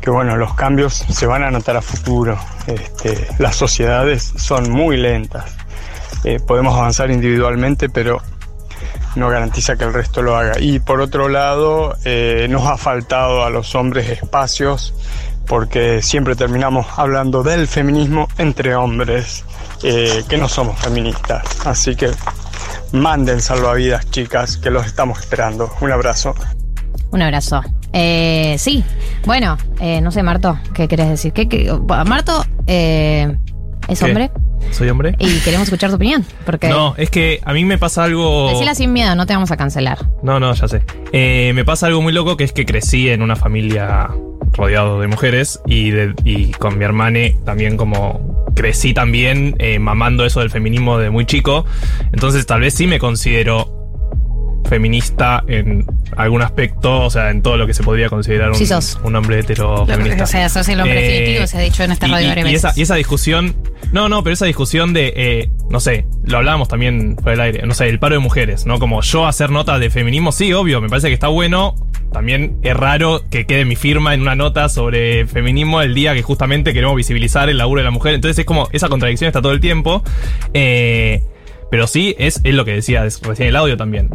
que, 0.00 0.08
bueno, 0.08 0.36
los 0.36 0.54
cambios 0.54 0.94
se 0.94 1.26
van 1.26 1.42
a 1.42 1.50
notar 1.50 1.76
a 1.76 1.82
futuro. 1.82 2.38
Este, 2.66 3.28
las 3.38 3.54
sociedades 3.54 4.32
son 4.38 4.70
muy 4.70 4.96
lentas. 4.96 5.54
Eh, 6.24 6.40
podemos 6.40 6.74
avanzar 6.78 7.10
individualmente, 7.10 7.90
pero 7.90 8.22
no 9.16 9.28
garantiza 9.28 9.76
que 9.76 9.84
el 9.84 9.92
resto 9.92 10.22
lo 10.22 10.34
haga. 10.34 10.54
Y 10.60 10.78
por 10.78 11.02
otro 11.02 11.28
lado, 11.28 11.94
eh, 12.06 12.46
nos 12.48 12.66
ha 12.66 12.78
faltado 12.78 13.44
a 13.44 13.50
los 13.50 13.74
hombres 13.74 14.08
espacios 14.08 14.94
porque 15.46 16.02
siempre 16.02 16.34
terminamos 16.36 16.86
hablando 16.96 17.42
del 17.42 17.66
feminismo 17.68 18.28
entre 18.38 18.74
hombres 18.74 19.44
eh, 19.82 20.24
que 20.28 20.36
no 20.38 20.48
somos 20.48 20.78
feministas. 20.80 21.44
Así 21.66 21.94
que 21.96 22.10
manden 22.92 23.40
salvavidas, 23.40 24.10
chicas, 24.10 24.56
que 24.56 24.70
los 24.70 24.86
estamos 24.86 25.18
esperando. 25.20 25.70
Un 25.80 25.92
abrazo. 25.92 26.34
Un 27.10 27.22
abrazo. 27.22 27.62
Eh, 27.92 28.56
sí, 28.58 28.84
bueno, 29.24 29.56
eh, 29.80 30.00
no 30.00 30.10
sé, 30.10 30.22
Marto, 30.22 30.58
¿qué 30.74 30.88
querés 30.88 31.08
decir? 31.08 31.32
¿Qué, 31.32 31.48
qué- 31.48 31.72
Marto 32.06 32.44
eh, 32.66 33.36
es 33.88 33.98
¿Qué? 34.00 34.04
hombre 34.04 34.30
¿Soy 34.72 34.88
hombre? 34.90 35.14
y 35.18 35.38
queremos 35.40 35.66
escuchar 35.68 35.90
tu 35.90 35.96
opinión. 35.96 36.24
Porque 36.44 36.68
No, 36.68 36.94
es 36.96 37.08
que 37.08 37.40
a 37.44 37.52
mí 37.52 37.64
me 37.64 37.78
pasa 37.78 38.04
algo. 38.04 38.48
decila 38.50 38.74
sin 38.74 38.92
miedo, 38.92 39.14
no 39.14 39.24
te 39.26 39.32
vamos 39.32 39.50
a 39.50 39.56
cancelar. 39.56 39.98
No, 40.22 40.40
no, 40.40 40.52
ya 40.54 40.66
sé. 40.68 40.82
Eh, 41.12 41.52
me 41.54 41.64
pasa 41.64 41.86
algo 41.86 42.02
muy 42.02 42.12
loco 42.12 42.36
que 42.36 42.44
es 42.44 42.52
que 42.52 42.66
crecí 42.66 43.08
en 43.08 43.22
una 43.22 43.36
familia 43.36 44.08
rodeado 44.56 45.00
de 45.00 45.06
mujeres 45.08 45.60
y, 45.66 45.90
de- 45.90 46.14
y 46.24 46.50
con 46.52 46.78
mi 46.78 46.84
hermana 46.84 47.18
también 47.44 47.76
como 47.76 48.44
crecí 48.54 48.94
también 48.94 49.54
eh, 49.58 49.78
mamando 49.78 50.24
eso 50.24 50.40
del 50.40 50.50
feminismo 50.50 50.98
de 50.98 51.10
muy 51.10 51.26
chico. 51.26 51.64
Entonces 52.12 52.46
tal 52.46 52.60
vez 52.60 52.74
sí 52.74 52.86
me 52.86 52.98
considero 52.98 53.72
feminista 54.68 55.44
en 55.46 55.86
algún 56.16 56.42
aspecto, 56.42 57.02
o 57.02 57.10
sea, 57.10 57.30
en 57.30 57.40
todo 57.40 57.56
lo 57.56 57.66
que 57.68 57.74
se 57.74 57.84
podría 57.84 58.08
considerar 58.08 58.48
un, 58.50 58.56
Sí 58.56 58.66
sos. 58.66 58.98
un 59.04 59.14
hombre 59.14 59.38
hetero 59.38 59.86
feminista. 59.86 60.24
o 60.24 60.26
sea, 60.26 60.48
sos 60.48 60.68
el 60.68 60.80
hombre 60.80 60.98
Eh, 61.06 61.10
definitivo, 61.20 61.46
se 61.46 61.58
ha 61.58 61.60
dicho 61.60 61.84
en 61.84 61.92
esta 61.92 62.08
y- 62.08 62.10
radio 62.10 62.48
y- 62.48 62.54
esa, 62.54 62.72
y 62.74 62.82
esa 62.82 62.96
discusión, 62.96 63.54
no, 63.92 64.08
no, 64.08 64.24
pero 64.24 64.34
esa 64.34 64.46
discusión 64.46 64.92
de, 64.92 65.12
eh, 65.14 65.50
no 65.70 65.78
sé, 65.78 66.06
lo 66.24 66.38
hablábamos 66.38 66.66
también 66.66 67.14
por 67.14 67.32
el 67.32 67.40
aire, 67.40 67.64
no 67.64 67.74
sé, 67.74 67.88
el 67.88 68.00
paro 68.00 68.16
de 68.16 68.18
mujeres, 68.20 68.66
¿no? 68.66 68.80
Como 68.80 69.02
yo 69.02 69.26
hacer 69.26 69.50
nota 69.50 69.78
de 69.78 69.88
feminismo, 69.88 70.32
sí, 70.32 70.52
obvio, 70.52 70.80
me 70.80 70.88
parece 70.88 71.08
que 71.08 71.14
está 71.14 71.28
bueno. 71.28 71.76
También 72.12 72.58
es 72.62 72.74
raro 72.74 73.22
que 73.30 73.46
quede 73.46 73.64
mi 73.64 73.76
firma 73.76 74.14
en 74.14 74.22
una 74.22 74.34
nota 74.34 74.68
sobre 74.68 75.26
feminismo 75.26 75.82
el 75.82 75.94
día 75.94 76.14
que 76.14 76.22
justamente 76.22 76.72
queremos 76.72 76.96
visibilizar 76.96 77.48
el 77.48 77.58
laburo 77.58 77.80
de 77.80 77.84
la 77.84 77.90
mujer. 77.90 78.14
Entonces 78.14 78.38
es 78.38 78.46
como, 78.46 78.68
esa 78.72 78.88
contradicción 78.88 79.28
está 79.28 79.42
todo 79.42 79.52
el 79.52 79.60
tiempo. 79.60 80.02
Eh, 80.54 81.22
pero 81.70 81.86
sí, 81.86 82.14
es, 82.18 82.40
es 82.44 82.54
lo 82.54 82.64
que 82.64 82.72
decía 82.72 83.02
recién 83.22 83.48
el 83.48 83.56
audio 83.56 83.76
también. 83.76 84.10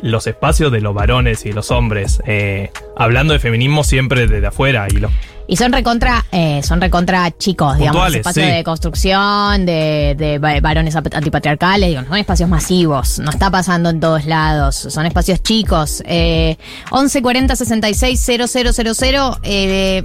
Los 0.00 0.26
espacios 0.26 0.70
de 0.72 0.80
los 0.80 0.94
varones 0.94 1.44
y 1.46 1.52
los 1.52 1.70
hombres, 1.70 2.20
eh, 2.26 2.70
hablando 2.96 3.32
de 3.32 3.38
feminismo 3.38 3.84
siempre 3.84 4.26
desde 4.26 4.46
afuera 4.46 4.86
y 4.90 4.96
los 4.96 5.10
Y 5.46 5.56
son 5.56 5.72
recontra, 5.72 6.24
eh, 6.32 6.62
son 6.62 6.80
recontra 6.80 7.30
chicos, 7.36 7.76
digamos, 7.76 7.96
Puntuales, 7.96 8.20
espacios 8.20 8.46
sí. 8.46 8.52
de 8.52 8.64
construcción, 8.64 9.66
de, 9.66 10.14
de 10.16 10.38
va- 10.38 10.58
varones 10.60 10.94
antipatriarcales, 10.96 11.90
digo, 11.90 12.02
son 12.04 12.16
espacios 12.16 12.48
masivos, 12.48 13.18
no 13.18 13.30
está 13.30 13.50
pasando 13.50 13.90
en 13.90 14.00
todos 14.00 14.24
lados, 14.24 14.74
son 14.76 15.04
espacios 15.06 15.42
chicos. 15.42 16.02
Eh, 16.06 16.56
11 16.90 17.20
40 17.22 17.56
66 17.56 18.20
000, 18.20 19.38
eh, 19.42 20.02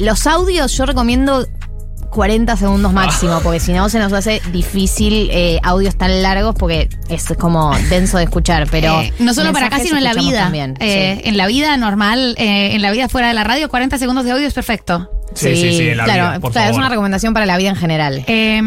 los 0.00 0.26
audios 0.26 0.76
yo 0.76 0.86
recomiendo 0.86 1.46
40 2.14 2.56
segundos 2.56 2.92
máximo, 2.92 3.40
porque 3.42 3.60
si 3.60 3.72
no 3.72 3.88
se 3.88 3.98
nos 3.98 4.12
hace 4.12 4.40
difícil 4.52 5.28
eh, 5.32 5.58
audios 5.62 5.96
tan 5.98 6.22
largos 6.22 6.54
porque 6.58 6.88
es 7.08 7.26
como 7.38 7.76
denso 7.90 8.16
de 8.18 8.24
escuchar. 8.24 8.66
Pero 8.70 9.00
Eh, 9.02 9.12
no 9.18 9.34
solo 9.34 9.52
para 9.52 9.66
acá, 9.66 9.80
sino 9.80 9.98
en 9.98 10.04
la 10.04 10.14
vida. 10.14 10.38
también, 10.44 10.74
Eh, 10.80 11.18
sí. 11.22 11.28
En 11.28 11.36
la 11.36 11.46
vida 11.46 11.76
normal, 11.76 12.34
eh, 12.38 12.74
en 12.74 12.80
la 12.82 12.90
vida 12.92 13.08
fuera 13.08 13.28
de 13.28 13.34
la 13.34 13.44
radio, 13.44 13.68
40 13.68 13.98
segundos 13.98 14.24
de 14.24 14.30
audio 14.32 14.46
es 14.46 14.54
perfecto. 14.54 15.10
Sí, 15.34 15.56
sí, 15.56 15.76
sí, 15.76 15.88
en 15.88 15.96
la 15.96 16.04
claro, 16.04 16.28
vida, 16.30 16.40
por 16.40 16.52
claro, 16.52 16.66
es 16.66 16.70
favor. 16.72 16.80
una 16.82 16.88
recomendación 16.90 17.34
para 17.34 17.44
la 17.46 17.56
vida 17.56 17.70
en 17.70 17.76
general. 17.76 18.24
Eh, 18.28 18.62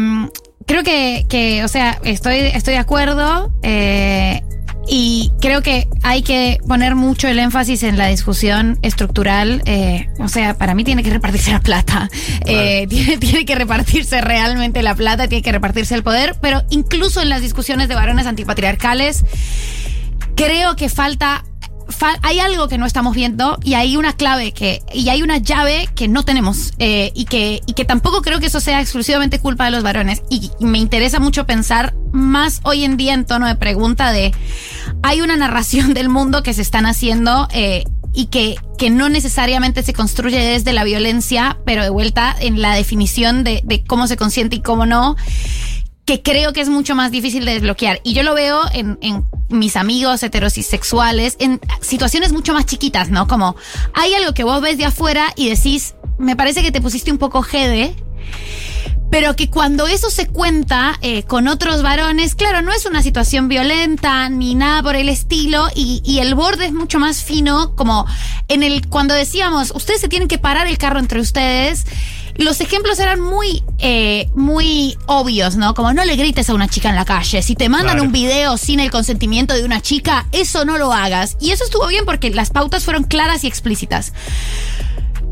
creo 0.66 0.82
que, 0.82 1.24
que, 1.28 1.64
o 1.64 1.68
sea, 1.68 1.98
estoy, 2.04 2.36
estoy 2.52 2.74
de 2.74 2.80
acuerdo. 2.80 3.50
eh, 3.62 4.42
y 4.88 5.30
creo 5.40 5.62
que 5.62 5.88
hay 6.02 6.22
que 6.22 6.58
poner 6.66 6.94
mucho 6.94 7.28
el 7.28 7.38
énfasis 7.38 7.82
en 7.82 7.98
la 7.98 8.06
discusión 8.06 8.78
estructural. 8.82 9.62
eh, 9.66 10.08
o 10.18 10.28
sea, 10.28 10.54
para 10.56 10.74
mí 10.74 10.84
tiene 10.84 11.02
que 11.02 11.10
repartirse 11.10 11.52
la 11.52 11.60
plata. 11.60 12.08
Eh, 12.46 12.86
tiene, 12.88 13.18
tiene 13.18 13.44
que 13.44 13.54
repartirse 13.54 14.20
realmente 14.20 14.82
la 14.82 14.94
plata, 14.94 15.28
tiene 15.28 15.42
que 15.42 15.52
repartirse 15.52 15.94
el 15.94 16.02
poder. 16.02 16.36
Pero 16.40 16.62
incluso 16.70 17.20
en 17.20 17.28
las 17.28 17.42
discusiones 17.42 17.88
de 17.88 17.94
varones 17.94 18.26
antipatriarcales, 18.26 19.24
creo 20.34 20.76
que 20.76 20.88
falta. 20.88 21.44
Hay 22.22 22.40
algo 22.40 22.68
que 22.68 22.78
no 22.78 22.86
estamos 22.86 23.14
viendo 23.14 23.58
y 23.62 23.74
hay 23.74 23.96
una 23.96 24.12
clave 24.12 24.52
que 24.52 24.82
y 24.92 25.08
hay 25.08 25.22
una 25.22 25.38
llave 25.38 25.88
que 25.94 26.08
no 26.08 26.22
tenemos 26.24 26.72
eh, 26.78 27.12
y 27.14 27.24
que 27.24 27.60
y 27.66 27.72
que 27.72 27.84
tampoco 27.84 28.22
creo 28.22 28.40
que 28.40 28.46
eso 28.46 28.60
sea 28.60 28.80
exclusivamente 28.80 29.38
culpa 29.38 29.64
de 29.64 29.70
los 29.70 29.82
varones 29.82 30.22
y, 30.28 30.50
y 30.58 30.64
me 30.64 30.78
interesa 30.78 31.18
mucho 31.18 31.46
pensar 31.46 31.94
más 32.12 32.60
hoy 32.62 32.84
en 32.84 32.96
día 32.96 33.14
en 33.14 33.24
tono 33.24 33.46
de 33.46 33.54
pregunta 33.54 34.12
de 34.12 34.32
hay 35.02 35.20
una 35.20 35.36
narración 35.36 35.94
del 35.94 36.08
mundo 36.08 36.42
que 36.42 36.54
se 36.54 36.62
están 36.62 36.86
haciendo 36.86 37.48
eh, 37.52 37.84
y 38.14 38.26
que, 38.26 38.56
que 38.78 38.90
no 38.90 39.08
necesariamente 39.08 39.82
se 39.82 39.92
construye 39.92 40.38
desde 40.38 40.72
la 40.72 40.82
violencia, 40.84 41.58
pero 41.64 41.82
de 41.82 41.90
vuelta 41.90 42.34
en 42.40 42.60
la 42.60 42.74
definición 42.74 43.44
de, 43.44 43.60
de 43.64 43.84
cómo 43.84 44.06
se 44.06 44.16
consiente 44.16 44.56
y 44.56 44.60
cómo 44.60 44.86
no 44.86 45.16
que 46.04 46.22
creo 46.22 46.54
que 46.54 46.62
es 46.62 46.70
mucho 46.70 46.94
más 46.94 47.10
difícil 47.10 47.44
de 47.44 47.52
desbloquear. 47.52 48.00
Y 48.02 48.14
yo 48.14 48.22
lo 48.22 48.34
veo 48.34 48.62
en, 48.72 48.98
en 49.02 49.24
mis 49.48 49.76
amigos 49.76 50.22
heterosexuales, 50.22 51.36
en 51.38 51.60
situaciones 51.80 52.32
mucho 52.32 52.52
más 52.52 52.66
chiquitas, 52.66 53.10
¿no? 53.10 53.26
Como 53.26 53.56
hay 53.94 54.14
algo 54.14 54.34
que 54.34 54.44
vos 54.44 54.60
ves 54.60 54.78
de 54.78 54.84
afuera 54.84 55.32
y 55.36 55.48
decís, 55.48 55.94
me 56.18 56.36
parece 56.36 56.62
que 56.62 56.72
te 56.72 56.80
pusiste 56.80 57.10
un 57.10 57.18
poco 57.18 57.42
jede. 57.42 57.94
Pero 59.10 59.34
que 59.36 59.48
cuando 59.48 59.86
eso 59.86 60.10
se 60.10 60.26
cuenta 60.26 60.98
eh, 61.00 61.22
con 61.22 61.48
otros 61.48 61.80
varones, 61.82 62.34
claro, 62.34 62.60
no 62.60 62.72
es 62.72 62.84
una 62.84 63.02
situación 63.02 63.48
violenta 63.48 64.28
ni 64.28 64.54
nada 64.54 64.82
por 64.82 64.96
el 64.96 65.08
estilo, 65.08 65.68
y, 65.74 66.02
y 66.04 66.18
el 66.18 66.34
borde 66.34 66.66
es 66.66 66.74
mucho 66.74 66.98
más 66.98 67.24
fino, 67.24 67.74
como 67.74 68.04
en 68.48 68.62
el 68.62 68.86
cuando 68.86 69.14
decíamos, 69.14 69.72
ustedes 69.74 70.02
se 70.02 70.08
tienen 70.08 70.28
que 70.28 70.36
parar 70.36 70.66
el 70.66 70.76
carro 70.76 70.98
entre 70.98 71.20
ustedes, 71.20 71.86
los 72.38 72.60
ejemplos 72.60 72.98
eran 73.00 73.20
muy, 73.20 73.62
eh, 73.78 74.30
muy 74.34 74.96
obvios, 75.06 75.56
¿no? 75.56 75.74
Como 75.74 75.92
no 75.92 76.04
le 76.04 76.16
grites 76.16 76.48
a 76.48 76.54
una 76.54 76.68
chica 76.68 76.88
en 76.88 76.94
la 76.94 77.04
calle. 77.04 77.42
Si 77.42 77.54
te 77.56 77.68
mandan 77.68 77.94
Claro. 77.96 78.04
un 78.04 78.12
video 78.12 78.56
sin 78.56 78.80
el 78.80 78.90
consentimiento 78.90 79.54
de 79.54 79.64
una 79.64 79.80
chica, 79.82 80.26
eso 80.32 80.64
no 80.64 80.78
lo 80.78 80.92
hagas. 80.92 81.36
Y 81.40 81.50
eso 81.50 81.64
estuvo 81.64 81.86
bien 81.88 82.04
porque 82.04 82.30
las 82.30 82.50
pautas 82.50 82.84
fueron 82.84 83.04
claras 83.04 83.44
y 83.44 83.48
explícitas. 83.48 84.12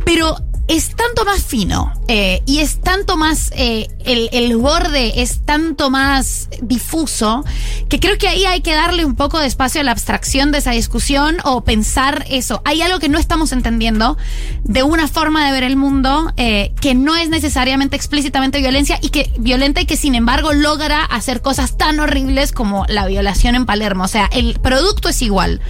Pero 0.04 0.36
es 0.68 0.96
tanto 0.96 1.24
más 1.24 1.44
fino 1.44 1.92
eh, 2.08 2.42
y 2.44 2.58
es 2.58 2.80
tanto 2.80 3.16
más, 3.16 3.52
eh, 3.54 3.88
el, 4.04 4.28
el 4.32 4.56
borde 4.56 5.22
es 5.22 5.44
tanto 5.44 5.90
más 5.90 6.48
difuso 6.60 7.44
que 7.88 8.00
creo 8.00 8.18
que 8.18 8.28
ahí 8.28 8.44
hay 8.46 8.62
que 8.62 8.74
darle 8.74 9.04
un 9.04 9.14
poco 9.14 9.38
de 9.38 9.46
espacio 9.46 9.80
a 9.80 9.84
la 9.84 9.92
abstracción 9.92 10.50
de 10.50 10.58
esa 10.58 10.72
discusión 10.72 11.36
o 11.44 11.62
pensar 11.62 12.24
eso. 12.28 12.62
Hay 12.64 12.82
algo 12.82 12.98
que 12.98 13.08
no 13.08 13.18
estamos 13.18 13.52
entendiendo 13.52 14.16
de 14.64 14.82
una 14.82 15.06
forma 15.08 15.46
de 15.46 15.52
ver 15.52 15.62
el 15.62 15.76
mundo 15.76 16.32
eh, 16.36 16.72
que 16.80 16.94
no 16.94 17.16
es 17.16 17.28
necesariamente 17.28 17.96
explícitamente 17.96 18.58
violencia 18.58 18.98
y 19.00 19.10
que 19.10 19.32
violenta 19.38 19.80
y 19.80 19.86
que 19.86 19.96
sin 19.96 20.14
embargo 20.14 20.52
logra 20.52 21.04
hacer 21.04 21.42
cosas 21.42 21.76
tan 21.76 22.00
horribles 22.00 22.52
como 22.52 22.84
la 22.88 23.06
violación 23.06 23.54
en 23.54 23.66
Palermo. 23.66 24.04
O 24.04 24.08
sea, 24.08 24.28
el 24.32 24.58
producto 24.60 25.08
es 25.08 25.22
igual. 25.22 25.60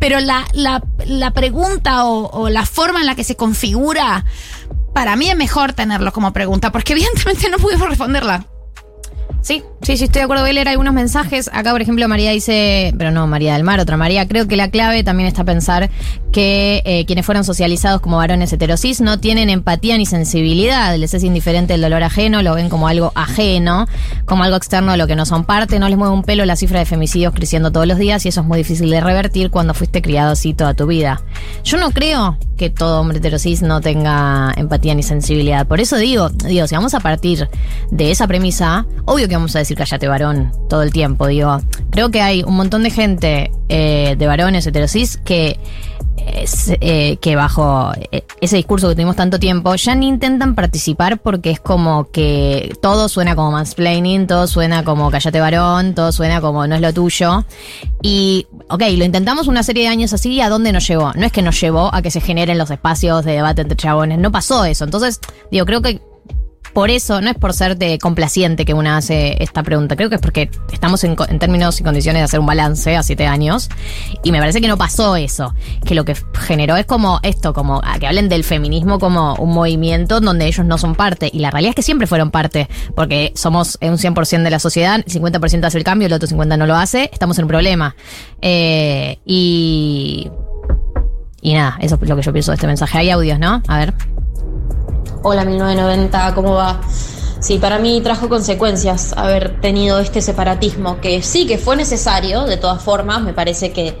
Pero 0.00 0.18
la, 0.18 0.44
la, 0.54 0.82
la 1.06 1.30
pregunta 1.30 2.06
o, 2.06 2.48
la 2.48 2.66
forma 2.66 3.00
en 3.00 3.06
la 3.06 3.14
que 3.14 3.22
se 3.22 3.36
configura, 3.36 4.24
para 4.92 5.14
mí 5.14 5.30
es 5.30 5.36
mejor 5.36 5.74
tenerlo 5.74 6.12
como 6.12 6.32
pregunta, 6.32 6.72
porque 6.72 6.92
evidentemente 6.94 7.48
no 7.50 7.58
pudimos 7.58 7.88
responderla. 7.88 8.44
Sí, 9.42 9.62
sí, 9.82 9.96
sí, 9.96 10.04
estoy 10.04 10.20
de 10.20 10.24
acuerdo. 10.24 10.42
Voy 10.42 10.50
a 10.50 10.54
leer 10.54 10.68
algunos 10.68 10.94
mensajes. 10.94 11.50
Acá, 11.52 11.72
por 11.72 11.82
ejemplo, 11.82 12.06
María 12.08 12.30
dice, 12.30 12.94
pero 12.98 13.10
no, 13.10 13.26
María 13.26 13.54
del 13.54 13.64
Mar, 13.64 13.80
otra 13.80 13.96
María. 13.96 14.26
Creo 14.28 14.46
que 14.48 14.56
la 14.56 14.70
clave 14.70 15.04
también 15.04 15.28
está 15.28 15.44
pensar 15.44 15.90
que 16.32 16.82
eh, 16.84 17.04
quienes 17.06 17.26
fueron 17.26 17.44
socializados 17.44 18.00
como 18.00 18.18
varones 18.18 18.52
heterosis 18.52 19.00
no 19.00 19.18
tienen 19.18 19.50
empatía 19.50 19.96
ni 19.98 20.06
sensibilidad. 20.06 20.96
Les 20.96 21.14
es 21.14 21.24
indiferente 21.24 21.74
el 21.74 21.80
dolor 21.80 22.02
ajeno, 22.02 22.42
lo 22.42 22.54
ven 22.54 22.68
como 22.68 22.88
algo 22.88 23.12
ajeno, 23.14 23.86
como 24.26 24.44
algo 24.44 24.56
externo 24.56 24.92
de 24.92 24.98
lo 24.98 25.06
que 25.06 25.16
no 25.16 25.26
son 25.26 25.44
parte. 25.44 25.78
No 25.78 25.88
les 25.88 25.98
mueve 25.98 26.14
un 26.14 26.22
pelo 26.22 26.44
la 26.44 26.56
cifra 26.56 26.78
de 26.78 26.86
femicidios 26.86 27.34
creciendo 27.34 27.72
todos 27.72 27.86
los 27.86 27.98
días 27.98 28.24
y 28.26 28.28
eso 28.28 28.40
es 28.42 28.46
muy 28.46 28.58
difícil 28.58 28.90
de 28.90 29.00
revertir 29.00 29.50
cuando 29.50 29.74
fuiste 29.74 30.02
criado 30.02 30.32
así 30.32 30.54
toda 30.54 30.74
tu 30.74 30.86
vida. 30.86 31.22
Yo 31.64 31.78
no 31.78 31.90
creo 31.90 32.38
que 32.56 32.70
todo 32.70 33.00
hombre 33.00 33.18
heterosis 33.18 33.62
no 33.62 33.80
tenga 33.80 34.52
empatía 34.56 34.94
ni 34.94 35.02
sensibilidad. 35.02 35.66
Por 35.66 35.80
eso 35.80 35.96
digo, 35.96 36.28
digo, 36.28 36.66
si 36.66 36.74
vamos 36.74 36.94
a 36.94 37.00
partir 37.00 37.48
de 37.90 38.10
esa 38.10 38.26
premisa, 38.26 38.86
obvio 39.06 39.28
que 39.28 39.34
vamos 39.34 39.56
a 39.56 39.60
decir 39.60 39.69
cállate 39.74 40.08
varón 40.08 40.52
todo 40.68 40.82
el 40.82 40.92
tiempo. 40.92 41.26
Digo, 41.26 41.60
creo 41.90 42.10
que 42.10 42.22
hay 42.22 42.42
un 42.42 42.56
montón 42.56 42.82
de 42.82 42.90
gente 42.90 43.50
eh, 43.68 44.16
de 44.18 44.26
varones 44.26 44.66
heterosis 44.66 45.18
que 45.18 45.58
es, 46.26 46.72
eh, 46.80 47.16
que 47.20 47.36
bajo 47.36 47.92
eh, 48.10 48.24
ese 48.40 48.56
discurso 48.56 48.88
que 48.88 48.94
tuvimos 48.94 49.16
tanto 49.16 49.38
tiempo 49.38 49.74
ya 49.74 49.94
ni 49.94 50.08
intentan 50.08 50.54
participar 50.54 51.18
porque 51.18 51.50
es 51.50 51.60
como 51.60 52.10
que 52.10 52.74
todo 52.80 53.08
suena 53.08 53.34
como 53.34 53.52
mansplaining, 53.52 54.26
todo 54.26 54.46
suena 54.46 54.84
como 54.84 55.10
cállate 55.10 55.40
varón, 55.40 55.94
todo 55.94 56.12
suena 56.12 56.40
como 56.40 56.66
no 56.66 56.74
es 56.74 56.80
lo 56.80 56.92
tuyo. 56.92 57.44
Y, 58.02 58.46
ok, 58.68 58.82
lo 58.96 59.04
intentamos 59.04 59.48
una 59.48 59.62
serie 59.62 59.84
de 59.84 59.88
años 59.88 60.12
así, 60.12 60.32
¿y 60.32 60.40
¿a 60.40 60.48
dónde 60.48 60.72
nos 60.72 60.86
llevó? 60.86 61.12
No 61.14 61.26
es 61.26 61.32
que 61.32 61.42
nos 61.42 61.60
llevó 61.60 61.94
a 61.94 62.02
que 62.02 62.10
se 62.10 62.20
generen 62.20 62.58
los 62.58 62.70
espacios 62.70 63.24
de 63.24 63.32
debate 63.32 63.62
entre 63.62 63.76
chabones, 63.76 64.18
no 64.18 64.30
pasó 64.30 64.64
eso. 64.64 64.84
Entonces, 64.84 65.20
digo, 65.50 65.66
creo 65.66 65.82
que 65.82 66.00
por 66.72 66.90
eso, 66.90 67.20
no 67.20 67.30
es 67.30 67.36
por 67.36 67.52
serte 67.52 67.98
complaciente 67.98 68.64
que 68.64 68.74
una 68.74 68.96
hace 68.96 69.42
esta 69.42 69.62
pregunta, 69.62 69.96
creo 69.96 70.08
que 70.08 70.16
es 70.16 70.20
porque 70.20 70.50
estamos 70.72 71.02
en, 71.04 71.16
términos 71.38 71.80
y 71.80 71.84
condiciones 71.84 72.20
de 72.20 72.24
hacer 72.24 72.40
un 72.40 72.46
balance 72.46 72.96
a 72.96 73.02
siete 73.02 73.26
años 73.26 73.68
y 74.22 74.32
me 74.32 74.38
parece 74.38 74.60
que 74.60 74.68
no 74.68 74.76
pasó 74.76 75.16
eso, 75.16 75.54
que 75.84 75.94
lo 75.94 76.04
que 76.04 76.16
generó 76.34 76.76
es 76.76 76.86
como 76.86 77.20
esto, 77.22 77.52
como 77.52 77.80
a 77.84 77.98
que 77.98 78.06
hablen 78.06 78.28
del 78.28 78.44
feminismo 78.44 78.98
como 78.98 79.34
un 79.34 79.52
movimiento 79.52 80.20
donde 80.20 80.46
ellos 80.46 80.64
no 80.66 80.78
son 80.78 80.94
parte 80.94 81.30
y 81.32 81.40
la 81.40 81.50
realidad 81.50 81.70
es 81.70 81.76
que 81.76 81.82
siempre 81.82 82.06
fueron 82.06 82.30
parte, 82.30 82.68
porque 82.94 83.32
somos 83.34 83.78
un 83.80 83.98
100% 83.98 84.42
de 84.42 84.50
la 84.50 84.58
sociedad, 84.58 84.96
el 84.96 85.04
50% 85.04 85.64
hace 85.64 85.78
el 85.78 85.84
cambio, 85.84 86.06
el 86.06 86.12
otro 86.12 86.28
50% 86.28 86.58
no 86.58 86.66
lo 86.66 86.76
hace, 86.76 87.10
estamos 87.12 87.38
en 87.38 87.44
un 87.44 87.48
problema. 87.48 87.94
Eh, 88.40 89.18
y... 89.24 90.30
Y 91.42 91.54
nada, 91.54 91.78
eso 91.80 91.98
es 92.00 92.08
lo 92.08 92.16
que 92.16 92.22
yo 92.22 92.32
pienso 92.32 92.50
de 92.50 92.56
este 92.56 92.66
mensaje. 92.66 92.98
Hay 92.98 93.08
audios, 93.08 93.38
¿no? 93.38 93.62
A 93.66 93.78
ver. 93.78 93.94
Hola 95.22 95.44
1990, 95.44 96.34
¿cómo 96.34 96.54
va? 96.54 96.80
Sí, 97.40 97.58
para 97.58 97.78
mí 97.78 98.00
trajo 98.00 98.30
consecuencias 98.30 99.12
haber 99.14 99.60
tenido 99.60 99.98
este 99.98 100.22
separatismo, 100.22 100.98
que 100.98 101.22
sí 101.22 101.46
que 101.46 101.58
fue 101.58 101.76
necesario, 101.76 102.44
de 102.44 102.56
todas 102.56 102.82
formas, 102.82 103.20
me 103.20 103.34
parece 103.34 103.70
que 103.70 103.98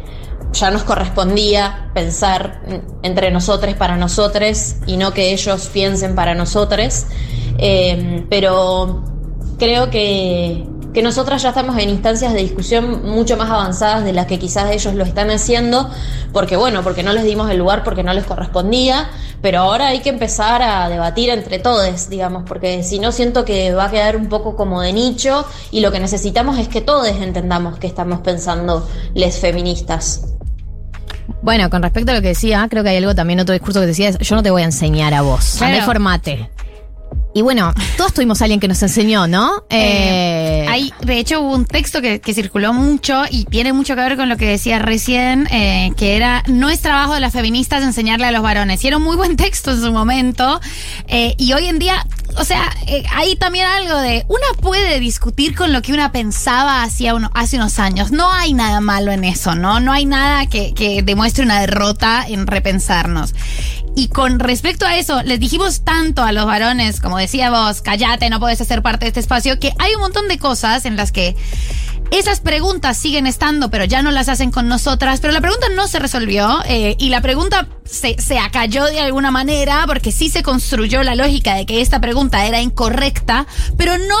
ya 0.52 0.70
nos 0.70 0.82
correspondía 0.82 1.90
pensar 1.92 2.62
entre 3.02 3.30
nosotros 3.30 3.74
para 3.74 3.98
nosotros 3.98 4.76
y 4.86 4.96
no 4.96 5.12
que 5.12 5.32
ellos 5.32 5.68
piensen 5.72 6.14
para 6.14 6.34
nosotros, 6.34 7.06
Eh, 7.62 8.24
pero 8.30 9.04
creo 9.58 9.90
que, 9.90 10.66
que 10.92 11.02
nosotras 11.02 11.42
ya 11.42 11.50
estamos 11.50 11.78
en 11.78 11.88
instancias 11.88 12.32
de 12.32 12.40
discusión 12.40 13.02
mucho 13.08 13.36
más 13.36 13.48
avanzadas 13.50 14.04
de 14.04 14.12
las 14.12 14.26
que 14.26 14.38
quizás 14.38 14.70
ellos 14.70 14.94
lo 14.94 15.04
están 15.04 15.30
haciendo, 15.30 15.88
porque 16.32 16.56
bueno, 16.56 16.82
porque 16.82 17.02
no 17.02 17.12
les 17.12 17.24
dimos 17.24 17.50
el 17.50 17.58
lugar 17.58 17.84
porque 17.84 18.02
no 18.02 18.12
les 18.12 18.24
correspondía, 18.24 19.08
pero 19.40 19.60
ahora 19.60 19.88
hay 19.88 20.00
que 20.00 20.08
empezar 20.10 20.62
a 20.62 20.88
debatir 20.88 21.30
entre 21.30 21.58
todos, 21.58 22.08
digamos, 22.08 22.42
porque 22.46 22.82
si 22.82 22.98
no 22.98 23.12
siento 23.12 23.44
que 23.44 23.72
va 23.72 23.84
a 23.84 23.90
quedar 23.90 24.16
un 24.16 24.28
poco 24.28 24.56
como 24.56 24.80
de 24.80 24.92
nicho 24.92 25.46
y 25.70 25.80
lo 25.80 25.92
que 25.92 26.00
necesitamos 26.00 26.58
es 26.58 26.68
que 26.68 26.80
todos 26.80 27.06
entendamos 27.08 27.78
que 27.78 27.86
estamos 27.86 28.20
pensando 28.20 28.88
les 29.14 29.38
feministas. 29.38 30.26
Bueno, 31.42 31.70
con 31.70 31.82
respecto 31.82 32.10
a 32.12 32.14
lo 32.14 32.20
que 32.20 32.28
decía, 32.28 32.66
creo 32.68 32.82
que 32.82 32.90
hay 32.90 32.96
algo 32.96 33.14
también, 33.14 33.40
otro 33.40 33.52
discurso 33.52 33.80
que 33.80 33.86
decía 33.86 34.08
es, 34.08 34.18
yo 34.18 34.34
no 34.36 34.42
te 34.42 34.50
voy 34.50 34.62
a 34.62 34.66
enseñar 34.66 35.14
a 35.14 35.22
vos, 35.22 35.54
Claro. 35.56 35.72
andá 35.72 35.84
y 35.84 35.86
formate. 35.86 36.50
Y 37.32 37.42
bueno, 37.42 37.72
todos 37.96 38.12
tuvimos 38.12 38.40
a 38.40 38.44
alguien 38.44 38.58
que 38.58 38.66
nos 38.66 38.82
enseñó, 38.82 39.28
¿no? 39.28 39.64
Eh, 39.70 40.66
Hay, 40.68 40.92
de 41.00 41.18
hecho, 41.18 41.40
hubo 41.40 41.54
un 41.54 41.64
texto 41.64 42.00
que, 42.00 42.20
que 42.20 42.34
circuló 42.34 42.72
mucho 42.72 43.22
y 43.30 43.44
tiene 43.44 43.72
mucho 43.72 43.94
que 43.94 44.00
ver 44.00 44.16
con 44.16 44.28
lo 44.28 44.36
que 44.36 44.46
decía 44.46 44.80
recién, 44.80 45.46
eh, 45.52 45.92
que 45.96 46.16
era, 46.16 46.42
no 46.48 46.70
es 46.70 46.80
trabajo 46.80 47.14
de 47.14 47.20
las 47.20 47.32
feministas 47.32 47.84
enseñarle 47.84 48.26
a 48.26 48.32
los 48.32 48.42
varones. 48.42 48.82
Y 48.82 48.88
era 48.88 48.96
un 48.96 49.04
muy 49.04 49.16
buen 49.16 49.36
texto 49.36 49.70
en 49.70 49.80
su 49.80 49.92
momento. 49.92 50.60
eh, 51.06 51.34
y 51.38 51.52
hoy 51.52 51.66
en 51.66 51.78
día, 51.78 52.04
o 52.36 52.44
sea, 52.44 52.68
eh, 52.88 53.04
hay 53.12 53.36
también 53.36 53.66
algo 53.66 53.96
de, 53.98 54.24
una 54.28 54.46
puede 54.60 54.98
discutir 54.98 55.54
con 55.54 55.72
lo 55.72 55.82
que 55.82 55.92
una 55.92 56.10
pensaba 56.10 56.82
hacía 56.82 57.14
uno, 57.14 57.30
hace 57.34 57.56
unos 57.56 57.78
años. 57.78 58.10
No 58.10 58.32
hay 58.32 58.54
nada 58.54 58.80
malo 58.80 59.12
en 59.12 59.22
eso, 59.22 59.54
¿no? 59.54 59.78
No 59.78 59.92
hay 59.92 60.04
nada 60.04 60.46
que, 60.46 60.74
que 60.74 61.02
demuestre 61.02 61.44
una 61.44 61.60
derrota 61.60 62.24
en 62.26 62.48
repensarnos. 62.48 63.34
Y 63.96 64.08
con 64.08 64.38
respecto 64.38 64.86
a 64.86 64.96
eso, 64.96 65.22
les 65.22 65.40
dijimos 65.40 65.82
tanto 65.82 66.22
a 66.22 66.32
los 66.32 66.46
varones, 66.46 67.00
como 67.00 67.18
decía 67.18 67.50
vos, 67.50 67.82
callate, 67.82 68.30
no 68.30 68.40
puedes 68.40 68.58
ser 68.58 68.82
parte 68.82 69.04
de 69.04 69.08
este 69.08 69.20
espacio, 69.20 69.58
que 69.58 69.72
hay 69.78 69.94
un 69.94 70.00
montón 70.00 70.28
de 70.28 70.38
cosas 70.38 70.84
en 70.86 70.96
las 70.96 71.12
que 71.12 71.36
esas 72.10 72.40
preguntas 72.40 72.96
siguen 72.96 73.26
estando, 73.26 73.70
pero 73.70 73.84
ya 73.84 74.02
no 74.02 74.10
las 74.10 74.28
hacen 74.28 74.50
con 74.50 74.68
nosotras. 74.68 75.20
Pero 75.20 75.32
la 75.32 75.40
pregunta 75.40 75.68
no 75.74 75.86
se 75.86 75.98
resolvió 75.98 76.60
eh, 76.66 76.96
y 76.98 77.08
la 77.08 77.20
pregunta 77.20 77.68
se, 77.84 78.20
se 78.20 78.38
acalló 78.38 78.84
de 78.86 79.00
alguna 79.00 79.30
manera 79.30 79.84
porque 79.86 80.10
sí 80.10 80.28
se 80.28 80.42
construyó 80.42 81.02
la 81.02 81.14
lógica 81.14 81.54
de 81.54 81.66
que 81.66 81.80
esta 81.80 82.00
pregunta 82.00 82.44
era 82.46 82.60
incorrecta, 82.60 83.46
pero 83.76 83.96
no 83.96 84.16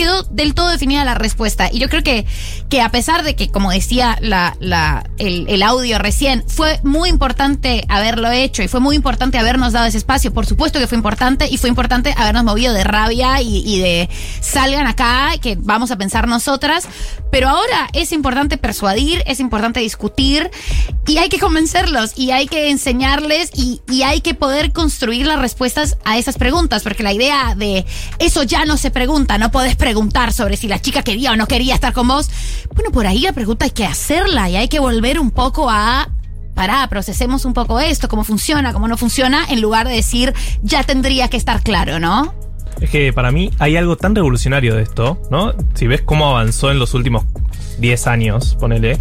quedó 0.00 0.22
del 0.22 0.54
todo 0.54 0.70
definida 0.70 1.04
la 1.04 1.14
respuesta. 1.14 1.68
Y 1.70 1.78
yo 1.78 1.90
creo 1.90 2.02
que, 2.02 2.24
que 2.70 2.80
a 2.80 2.90
pesar 2.90 3.22
de 3.22 3.36
que, 3.36 3.50
como 3.50 3.70
decía 3.70 4.16
la, 4.22 4.56
la, 4.58 5.04
el, 5.18 5.46
el 5.46 5.62
audio 5.62 5.98
recién, 5.98 6.42
fue 6.46 6.80
muy 6.82 7.10
importante 7.10 7.84
haberlo 7.90 8.30
hecho 8.30 8.62
y 8.62 8.68
fue 8.68 8.80
muy 8.80 8.96
importante 8.96 9.36
habernos 9.36 9.74
dado 9.74 9.84
ese 9.84 9.98
espacio. 9.98 10.32
Por 10.32 10.46
supuesto 10.46 10.78
que 10.78 10.86
fue 10.86 10.96
importante 10.96 11.48
y 11.50 11.58
fue 11.58 11.68
importante 11.68 12.14
habernos 12.16 12.44
movido 12.44 12.72
de 12.72 12.82
rabia 12.82 13.42
y, 13.42 13.58
y 13.58 13.78
de 13.80 14.08
salgan 14.40 14.86
acá, 14.86 15.32
que 15.38 15.58
vamos 15.60 15.90
a 15.90 15.96
pensar 15.96 16.26
nosotras. 16.26 16.88
Pero 17.30 17.50
ahora 17.50 17.90
es 17.92 18.12
importante 18.12 18.56
persuadir, 18.56 19.22
es 19.26 19.38
importante 19.38 19.80
discutir 19.80 20.50
y 21.06 21.18
hay 21.18 21.28
que 21.28 21.38
convencerlos 21.38 22.12
y 22.16 22.30
hay 22.30 22.46
que 22.46 22.70
enseñarles 22.70 23.50
y, 23.54 23.82
y 23.86 24.02
hay 24.02 24.22
que 24.22 24.32
poder 24.32 24.72
construir 24.72 25.26
las 25.26 25.38
respuestas 25.38 25.98
a 26.06 26.16
esas 26.16 26.38
preguntas, 26.38 26.82
porque 26.82 27.02
la 27.02 27.12
idea 27.12 27.54
de 27.54 27.84
eso 28.18 28.44
ya 28.44 28.64
no 28.64 28.78
se 28.78 28.90
pregunta, 28.90 29.36
no 29.36 29.50
podés 29.50 29.76
preguntar 29.76 29.89
sobre 30.32 30.56
si 30.56 30.68
la 30.68 30.80
chica 30.80 31.02
quería 31.02 31.32
o 31.32 31.36
no 31.36 31.46
quería 31.46 31.74
estar 31.74 31.92
con 31.92 32.08
vos. 32.08 32.30
Bueno, 32.74 32.90
por 32.90 33.06
ahí 33.06 33.20
la 33.20 33.32
pregunta 33.32 33.64
hay 33.64 33.70
que 33.70 33.84
hacerla 33.84 34.48
y 34.48 34.56
hay 34.56 34.68
que 34.68 34.78
volver 34.78 35.18
un 35.18 35.30
poco 35.30 35.68
a 35.70 36.08
pará, 36.54 36.86
procesemos 36.88 37.44
un 37.44 37.54
poco 37.54 37.80
esto, 37.80 38.08
cómo 38.08 38.24
funciona, 38.24 38.72
cómo 38.72 38.86
no 38.86 38.96
funciona, 38.96 39.46
en 39.48 39.60
lugar 39.60 39.88
de 39.88 39.94
decir 39.94 40.34
ya 40.62 40.82
tendría 40.82 41.28
que 41.28 41.36
estar 41.36 41.62
claro, 41.62 41.98
¿no? 41.98 42.34
Es 42.80 42.90
que 42.90 43.12
para 43.12 43.30
mí 43.30 43.50
hay 43.58 43.76
algo 43.76 43.96
tan 43.96 44.14
revolucionario 44.14 44.74
de 44.74 44.82
esto, 44.82 45.20
¿no? 45.30 45.54
Si 45.74 45.86
ves 45.86 46.02
cómo 46.02 46.28
avanzó 46.28 46.70
en 46.70 46.78
los 46.78 46.94
últimos 46.94 47.24
10 47.78 48.06
años, 48.06 48.56
ponele, 48.58 48.98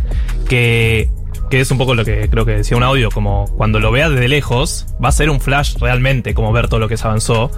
que, 0.48 1.10
que 1.50 1.60
es 1.60 1.72
un 1.72 1.78
poco 1.78 1.96
lo 1.96 2.06
que 2.06 2.30
creo 2.30 2.46
que 2.46 2.52
decía 2.58 2.78
un 2.78 2.84
audio, 2.84 3.10
como 3.10 3.46
cuando 3.58 3.80
lo 3.80 3.92
veas 3.92 4.12
desde 4.12 4.28
lejos, 4.28 4.86
va 5.04 5.10
a 5.10 5.12
ser 5.12 5.30
un 5.30 5.40
flash 5.40 5.76
realmente, 5.80 6.34
como 6.34 6.52
ver 6.52 6.68
todo 6.68 6.80
lo 6.80 6.88
que 6.88 6.98
se 6.98 7.08
avanzó. 7.08 7.52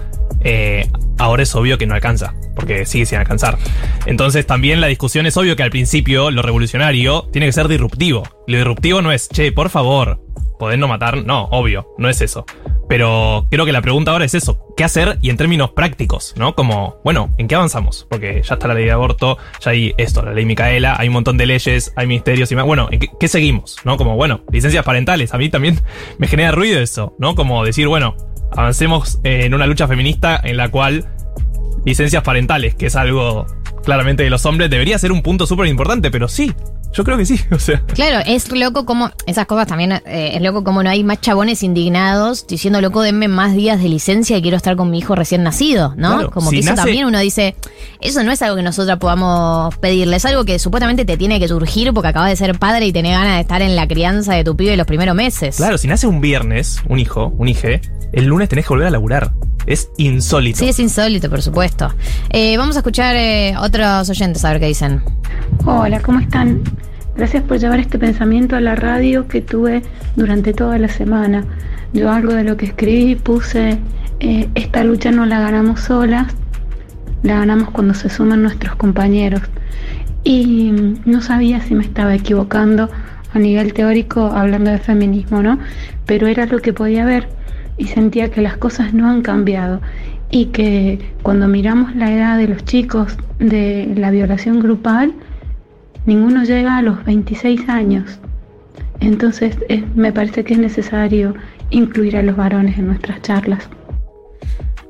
Eh, 0.44 0.88
ahora 1.18 1.42
es 1.42 1.54
obvio 1.54 1.78
que 1.78 1.86
no 1.86 1.94
alcanza, 1.94 2.34
porque 2.54 2.86
sigue 2.86 3.06
sin 3.06 3.18
alcanzar. 3.18 3.58
Entonces 4.06 4.46
también 4.46 4.80
la 4.80 4.86
discusión 4.86 5.26
es 5.26 5.36
obvio 5.36 5.56
que 5.56 5.62
al 5.62 5.70
principio 5.70 6.30
lo 6.30 6.42
revolucionario 6.42 7.28
tiene 7.32 7.46
que 7.46 7.52
ser 7.52 7.68
disruptivo. 7.68 8.22
Lo 8.46 8.56
disruptivo 8.56 9.02
no 9.02 9.12
es, 9.12 9.28
che, 9.28 9.52
por 9.52 9.68
favor, 9.68 10.20
poder 10.62 10.78
no 10.78 10.86
matar, 10.86 11.26
no, 11.26 11.46
obvio, 11.46 11.88
no 11.98 12.08
es 12.08 12.20
eso. 12.20 12.46
Pero 12.88 13.48
creo 13.50 13.66
que 13.66 13.72
la 13.72 13.82
pregunta 13.82 14.12
ahora 14.12 14.24
es 14.24 14.34
eso, 14.34 14.64
¿qué 14.76 14.84
hacer? 14.84 15.18
Y 15.20 15.30
en 15.30 15.36
términos 15.36 15.72
prácticos, 15.72 16.34
¿no? 16.36 16.54
Como, 16.54 17.00
bueno, 17.02 17.34
¿en 17.36 17.48
qué 17.48 17.56
avanzamos? 17.56 18.06
Porque 18.08 18.40
ya 18.44 18.54
está 18.54 18.68
la 18.68 18.74
ley 18.74 18.84
de 18.84 18.92
aborto, 18.92 19.38
ya 19.60 19.72
hay 19.72 19.92
esto, 19.96 20.22
la 20.22 20.32
ley 20.32 20.44
Micaela, 20.44 20.94
hay 20.96 21.08
un 21.08 21.14
montón 21.14 21.36
de 21.36 21.46
leyes, 21.46 21.92
hay 21.96 22.06
ministerios 22.06 22.52
y 22.52 22.54
más. 22.54 22.64
Bueno, 22.64 22.86
¿en 22.92 23.00
qué, 23.00 23.08
qué 23.18 23.26
seguimos? 23.26 23.78
¿No? 23.82 23.96
Como, 23.96 24.14
bueno, 24.14 24.44
licencias 24.52 24.84
parentales, 24.84 25.34
a 25.34 25.38
mí 25.38 25.48
también 25.48 25.80
me 26.18 26.28
genera 26.28 26.52
ruido 26.52 26.78
eso, 26.78 27.16
¿no? 27.18 27.34
Como 27.34 27.64
decir, 27.64 27.88
bueno, 27.88 28.14
avancemos 28.52 29.18
en 29.24 29.52
una 29.52 29.66
lucha 29.66 29.88
feminista 29.88 30.40
en 30.44 30.56
la 30.58 30.68
cual 30.70 31.08
licencias 31.84 32.22
parentales, 32.22 32.76
que 32.76 32.86
es 32.86 32.94
algo 32.94 33.46
claramente 33.82 34.22
de 34.22 34.30
los 34.30 34.46
hombres, 34.46 34.70
debería 34.70 34.96
ser 34.96 35.10
un 35.10 35.22
punto 35.22 35.44
súper 35.44 35.66
importante, 35.66 36.12
pero 36.12 36.28
sí, 36.28 36.54
yo 36.92 37.04
creo 37.04 37.16
que 37.16 37.26
sí, 37.26 37.40
o 37.50 37.58
sea. 37.58 37.82
Claro, 37.94 38.22
es 38.26 38.50
loco 38.50 38.84
como, 38.84 39.10
esas 39.26 39.46
cosas 39.46 39.66
también, 39.66 39.92
eh, 39.92 40.32
es 40.34 40.42
loco 40.42 40.64
como 40.64 40.82
no 40.82 40.90
hay 40.90 41.04
más 41.04 41.20
chabones 41.20 41.62
indignados 41.62 42.46
diciendo, 42.46 42.80
loco, 42.80 43.02
denme 43.02 43.28
más 43.28 43.54
días 43.54 43.82
de 43.82 43.88
licencia 43.88 44.36
y 44.36 44.42
quiero 44.42 44.56
estar 44.56 44.76
con 44.76 44.90
mi 44.90 44.98
hijo 44.98 45.14
recién 45.14 45.42
nacido, 45.42 45.94
¿no? 45.96 46.14
Claro, 46.14 46.30
como 46.30 46.50
si 46.50 46.56
que 46.56 46.64
eso 46.66 46.74
también 46.74 47.06
uno 47.06 47.18
dice, 47.18 47.56
eso 48.00 48.22
no 48.22 48.32
es 48.32 48.42
algo 48.42 48.56
que 48.56 48.62
nosotras 48.62 48.98
podamos 48.98 49.76
pedirle, 49.78 50.16
es 50.16 50.24
algo 50.24 50.44
que 50.44 50.58
supuestamente 50.58 51.04
te 51.04 51.16
tiene 51.16 51.40
que 51.40 51.48
surgir 51.48 51.92
porque 51.92 52.08
acabas 52.08 52.30
de 52.30 52.36
ser 52.36 52.58
padre 52.58 52.86
y 52.86 52.92
tenés 52.92 53.12
ganas 53.12 53.36
de 53.36 53.40
estar 53.40 53.62
en 53.62 53.76
la 53.76 53.88
crianza 53.88 54.34
de 54.34 54.44
tu 54.44 54.56
pibe 54.56 54.76
los 54.76 54.86
primeros 54.86 55.14
meses. 55.14 55.56
Claro, 55.56 55.78
si 55.78 55.88
nace 55.88 56.06
un 56.06 56.20
viernes, 56.20 56.82
un 56.88 56.98
hijo, 56.98 57.32
un 57.36 57.48
hije, 57.48 57.80
el 58.12 58.26
lunes 58.26 58.48
tenés 58.48 58.66
que 58.66 58.70
volver 58.70 58.88
a 58.88 58.90
laburar. 58.90 59.32
Es 59.66 59.90
insólito. 59.96 60.58
Sí, 60.58 60.68
es 60.68 60.78
insólito, 60.78 61.30
por 61.30 61.40
supuesto. 61.40 61.94
Eh, 62.30 62.56
vamos 62.56 62.76
a 62.76 62.80
escuchar 62.80 63.14
eh, 63.16 63.54
otros 63.58 64.10
oyentes 64.10 64.44
a 64.44 64.50
ver 64.50 64.60
qué 64.60 64.66
dicen. 64.66 65.02
Hola, 65.64 66.00
¿cómo 66.00 66.18
están? 66.18 66.62
Gracias 67.14 67.42
por 67.42 67.58
llevar 67.58 67.78
este 67.78 67.98
pensamiento 67.98 68.56
a 68.56 68.60
la 68.60 68.74
radio 68.74 69.28
que 69.28 69.42
tuve 69.42 69.82
durante 70.16 70.54
toda 70.54 70.78
la 70.78 70.88
semana. 70.88 71.44
Yo 71.92 72.10
algo 72.10 72.32
de 72.32 72.42
lo 72.42 72.56
que 72.56 72.66
escribí 72.66 73.16
puse, 73.16 73.78
eh, 74.20 74.48
esta 74.54 74.82
lucha 74.82 75.10
no 75.10 75.26
la 75.26 75.38
ganamos 75.40 75.80
solas, 75.80 76.34
la 77.22 77.38
ganamos 77.38 77.70
cuando 77.70 77.92
se 77.92 78.08
suman 78.08 78.42
nuestros 78.42 78.76
compañeros. 78.76 79.42
Y 80.24 80.72
no 81.04 81.20
sabía 81.20 81.60
si 81.60 81.74
me 81.74 81.84
estaba 81.84 82.14
equivocando 82.14 82.88
a 83.34 83.38
nivel 83.38 83.74
teórico 83.74 84.26
hablando 84.26 84.70
de 84.70 84.78
feminismo, 84.78 85.42
¿no? 85.42 85.58
Pero 86.06 86.28
era 86.28 86.46
lo 86.46 86.60
que 86.60 86.72
podía 86.72 87.04
ver 87.04 87.28
y 87.76 87.88
sentía 87.88 88.30
que 88.30 88.40
las 88.40 88.56
cosas 88.56 88.94
no 88.94 89.10
han 89.10 89.20
cambiado 89.20 89.82
y 90.30 90.46
que 90.46 90.98
cuando 91.22 91.46
miramos 91.46 91.94
la 91.94 92.10
edad 92.10 92.38
de 92.38 92.48
los 92.48 92.64
chicos 92.64 93.18
de 93.38 93.92
la 93.96 94.10
violación 94.10 94.60
grupal, 94.60 95.12
ninguno 96.06 96.44
llega 96.44 96.76
a 96.76 96.82
los 96.82 97.04
26 97.04 97.68
años. 97.68 98.18
Entonces 99.00 99.56
eh, 99.68 99.84
me 99.94 100.12
parece 100.12 100.44
que 100.44 100.54
es 100.54 100.60
necesario 100.60 101.34
incluir 101.70 102.16
a 102.16 102.22
los 102.22 102.36
varones 102.36 102.78
en 102.78 102.86
nuestras 102.86 103.20
charlas. 103.22 103.68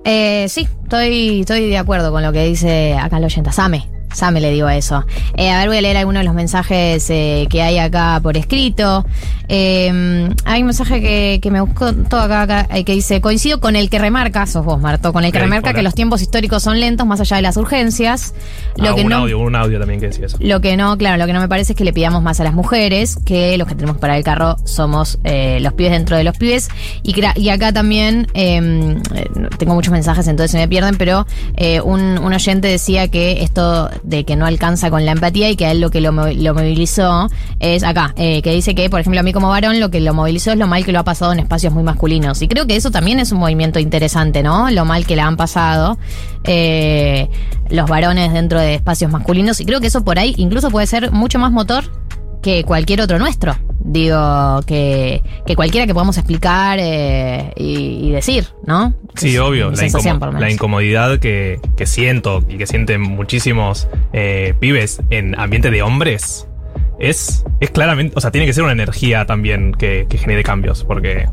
Eh, 0.04 0.46
sí, 0.48 0.68
estoy, 0.82 1.40
estoy 1.40 1.68
de 1.68 1.78
acuerdo 1.78 2.10
con 2.10 2.22
lo 2.22 2.32
que 2.32 2.44
dice 2.44 2.94
acá 2.94 3.18
el 3.18 3.24
oyente. 3.24 3.52
Same. 3.52 3.91
Same 4.14 4.40
le 4.40 4.50
digo 4.50 4.66
a 4.66 4.76
eso. 4.76 5.04
Eh, 5.36 5.50
a 5.50 5.58
ver, 5.58 5.68
voy 5.68 5.78
a 5.78 5.80
leer 5.82 5.96
algunos 5.96 6.20
de 6.20 6.24
los 6.24 6.34
mensajes 6.34 7.08
eh, 7.10 7.46
que 7.50 7.62
hay 7.62 7.78
acá 7.78 8.20
por 8.22 8.36
escrito. 8.36 9.04
Eh, 9.48 10.28
hay 10.44 10.60
un 10.60 10.66
mensaje 10.66 11.00
que, 11.00 11.38
que 11.42 11.50
me 11.50 11.60
buscó 11.60 11.92
todo 11.94 12.20
acá, 12.22 12.42
acá, 12.42 12.66
eh, 12.74 12.84
que 12.84 12.92
dice, 12.92 13.20
coincido 13.20 13.60
con 13.60 13.76
el 13.76 13.90
que 13.90 13.98
remarca, 13.98 14.46
sos 14.46 14.64
vos, 14.64 14.80
Marto, 14.80 15.12
con 15.12 15.24
el 15.24 15.32
que 15.32 15.38
remarca 15.38 15.70
hola. 15.70 15.78
que 15.78 15.82
los 15.82 15.94
tiempos 15.94 16.22
históricos 16.22 16.62
son 16.62 16.80
lentos 16.80 17.06
más 17.06 17.20
allá 17.20 17.36
de 17.36 17.42
las 17.42 17.56
urgencias. 17.56 18.34
Lo 18.76 18.90
Ah, 18.90 18.94
que 18.94 19.02
un 19.02 19.08
no... 19.10 19.16
audio, 19.18 19.38
un 19.40 19.54
audio 19.54 19.78
también 19.78 20.00
que 20.00 20.06
decía 20.06 20.26
eso. 20.26 20.38
Lo 20.40 20.60
que 20.60 20.76
no, 20.76 20.96
claro, 20.96 21.18
lo 21.18 21.26
que 21.26 21.32
no 21.32 21.40
me 21.40 21.48
parece 21.48 21.72
es 21.72 21.76
que 21.78 21.84
le 21.84 21.92
pidamos 21.92 22.22
más 22.22 22.40
a 22.40 22.44
las 22.44 22.54
mujeres, 22.54 23.18
que 23.26 23.58
los 23.58 23.68
que 23.68 23.74
tenemos 23.74 23.98
para 23.98 24.16
el 24.16 24.24
carro 24.24 24.56
somos 24.64 25.18
los 25.24 25.72
pibes 25.74 25.92
dentro 25.92 26.16
de 26.16 26.24
los 26.24 26.36
pibes. 26.36 26.68
Y, 27.02 27.48
acá 27.50 27.72
también 27.72 28.26
eh, 28.34 28.96
tengo 29.58 29.74
muchos 29.74 29.92
mensajes, 29.92 30.26
entonces 30.28 30.50
se 30.52 30.58
me 30.58 30.68
pierden, 30.68 30.96
pero 30.96 31.26
un, 31.84 32.18
un 32.18 32.32
oyente 32.32 32.68
decía 32.68 33.08
que 33.08 33.42
esto 33.42 33.90
de 34.02 34.24
que 34.24 34.36
no 34.36 34.46
alcanza 34.46 34.90
con 34.90 35.04
la 35.04 35.12
empatía 35.12 35.50
y 35.50 35.56
que 35.56 35.66
a 35.66 35.72
él 35.72 35.80
lo 35.80 35.90
que 35.90 36.00
lo, 36.00 36.12
lo 36.12 36.54
movilizó 36.54 37.28
es 37.60 37.82
acá, 37.82 38.14
eh, 38.16 38.42
que 38.42 38.52
dice 38.52 38.74
que, 38.74 38.90
por 38.90 39.00
ejemplo, 39.00 39.20
a 39.20 39.22
mí 39.22 39.32
como 39.32 39.48
varón 39.48 39.80
lo 39.80 39.90
que 39.90 40.00
lo 40.00 40.14
movilizó 40.14 40.52
es 40.52 40.58
lo 40.58 40.66
mal 40.66 40.84
que 40.84 40.92
lo 40.92 41.00
ha 41.00 41.04
pasado 41.04 41.32
en 41.32 41.40
espacios 41.40 41.72
muy 41.72 41.82
masculinos. 41.82 42.42
Y 42.42 42.48
creo 42.48 42.66
que 42.66 42.76
eso 42.76 42.90
también 42.90 43.18
es 43.18 43.32
un 43.32 43.38
movimiento 43.38 43.78
interesante, 43.78 44.42
¿no? 44.42 44.70
Lo 44.70 44.84
mal 44.84 45.06
que 45.06 45.16
la 45.16 45.26
han 45.26 45.36
pasado 45.36 45.98
eh, 46.44 47.28
los 47.70 47.88
varones 47.88 48.32
dentro 48.32 48.60
de 48.60 48.74
espacios 48.74 49.10
masculinos. 49.10 49.60
Y 49.60 49.64
creo 49.64 49.80
que 49.80 49.86
eso 49.86 50.04
por 50.04 50.18
ahí 50.18 50.34
incluso 50.38 50.70
puede 50.70 50.86
ser 50.86 51.12
mucho 51.12 51.38
más 51.38 51.52
motor 51.52 51.84
que 52.42 52.64
cualquier 52.64 53.00
otro 53.00 53.18
nuestro. 53.18 53.56
Digo, 53.84 54.60
que, 54.64 55.22
que 55.44 55.56
cualquiera 55.56 55.86
que 55.86 55.92
podamos 55.92 56.16
explicar 56.16 56.78
eh, 56.80 57.52
y, 57.56 58.08
y 58.08 58.10
decir, 58.10 58.46
¿no? 58.64 58.94
Sí, 59.16 59.30
Es 59.30 59.38
obvio. 59.38 59.72
La, 60.38 60.50
incomodidad 60.50 61.18
que, 61.18 61.60
que 61.76 61.86
siento 61.86 62.44
y 62.48 62.58
que 62.58 62.66
sienten 62.66 63.00
muchísimos 63.00 63.88
eh, 64.12 64.54
pibes 64.60 65.00
en 65.10 65.38
ambiente 65.38 65.70
de 65.70 65.82
hombres 65.82 66.46
es, 66.98 67.44
es 67.60 67.70
claramente, 67.70 68.14
o 68.16 68.20
sea, 68.20 68.30
tiene 68.30 68.46
que 68.46 68.52
ser 68.52 68.62
una 68.62 68.72
energía 68.72 69.26
también 69.26 69.72
que, 69.72 70.06
que 70.08 70.16
genere 70.16 70.44
cambios, 70.44 70.84
porque, 70.84 71.26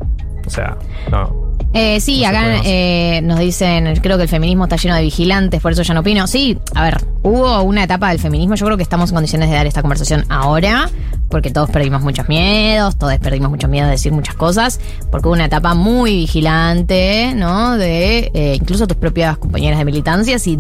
o 0.46 0.50
sea, 0.50 0.78
no. 1.12 1.49
Eh, 1.74 2.00
sí, 2.02 2.22
No 2.22 2.30
acá 2.30 2.62
eh, 2.64 3.22
nos 3.24 3.40
dicen, 3.40 3.96
creo 4.02 4.18
que 4.18 4.24
el 4.24 4.30
feminismo 4.30 4.64
está 4.64 4.76
lleno 4.76 4.96
de 4.96 5.04
vigilantes, 5.04 5.62
por 5.62 5.72
eso 5.72 5.84
ya 5.84 5.94
no 5.94 6.00
opino. 6.00 6.26
Sí, 6.26 6.58
a 6.74 6.84
ver, 6.84 7.06
hubo 7.22 7.62
una 7.62 7.84
etapa 7.84 8.10
del 8.10 8.20
feminismo, 8.20 8.56
yo 8.56 8.66
creo 8.66 8.78
que 8.78 8.84
estamos 8.84 9.12
en 9.12 9.16
condiciones 9.16 9.50
de 9.50 9.56
dar 9.56 9.68
esta 9.68 9.82
conversación 9.82 10.26
ahora, 10.30 10.90
porque 11.30 11.52
todos 11.52 11.70
perdimos 11.70 12.02
muchos 12.02 12.28
miedos, 12.28 12.98
todos 12.98 13.16
perdimos 13.20 13.52
muchos 13.52 13.70
miedos 13.70 13.88
de 13.88 13.92
decir 13.92 14.12
muchas 14.12 14.34
cosas, 14.36 14.80
porque 15.12 15.28
hubo 15.28 15.36
una 15.36 15.46
etapa 15.46 15.76
muy 15.76 16.16
vigilante, 16.16 17.34
¿no? 17.36 17.78
De 17.78 18.32
eh, 18.34 18.56
incluso 18.60 18.88
tus 18.88 18.98
propias 18.98 19.38
compañeras 19.38 19.78
de 19.78 19.86
militancias 19.86 20.48
y 20.48 20.58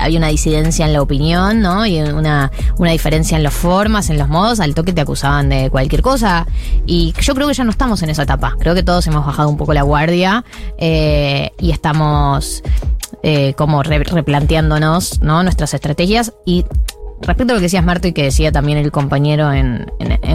había 0.00 0.18
una 0.18 0.28
disidencia 0.28 0.86
en 0.86 0.92
la 0.92 1.02
opinión, 1.02 1.60
¿no? 1.60 1.86
Y 1.86 2.00
una, 2.00 2.52
una 2.78 2.92
diferencia 2.92 3.36
en 3.36 3.42
las 3.42 3.54
formas, 3.54 4.10
en 4.10 4.18
los 4.18 4.28
modos, 4.28 4.60
al 4.60 4.76
toque 4.76 4.92
te 4.92 5.00
acusaban 5.00 5.48
de 5.48 5.70
cualquier 5.70 6.02
cosa. 6.02 6.46
Y 6.86 7.14
yo 7.20 7.34
creo 7.34 7.48
que 7.48 7.54
ya 7.54 7.64
no 7.64 7.70
estamos 7.72 8.00
en 8.04 8.10
esa 8.10 8.22
etapa, 8.22 8.54
creo 8.60 8.76
que 8.76 8.84
todos 8.84 9.04
hemos 9.08 9.26
bajado 9.26 9.48
un 9.48 9.56
poco 9.56 9.74
la 9.74 9.82
guardia 9.82 10.44
eh, 10.78 11.50
y 11.58 11.70
estamos 11.70 12.62
eh, 13.22 13.54
como 13.54 13.82
re- 13.82 14.04
replanteándonos 14.04 15.22
¿no? 15.22 15.42
nuestras 15.42 15.74
estrategias 15.74 16.32
y 16.44 16.64
respecto 17.20 17.52
a 17.52 17.54
lo 17.54 17.60
que 17.60 17.66
decías, 17.66 17.84
Marto, 17.84 18.08
y 18.08 18.12
que 18.12 18.24
decía 18.24 18.50
también 18.52 18.78
el 18.78 18.90
compañero 18.90 19.52
en, 19.52 19.86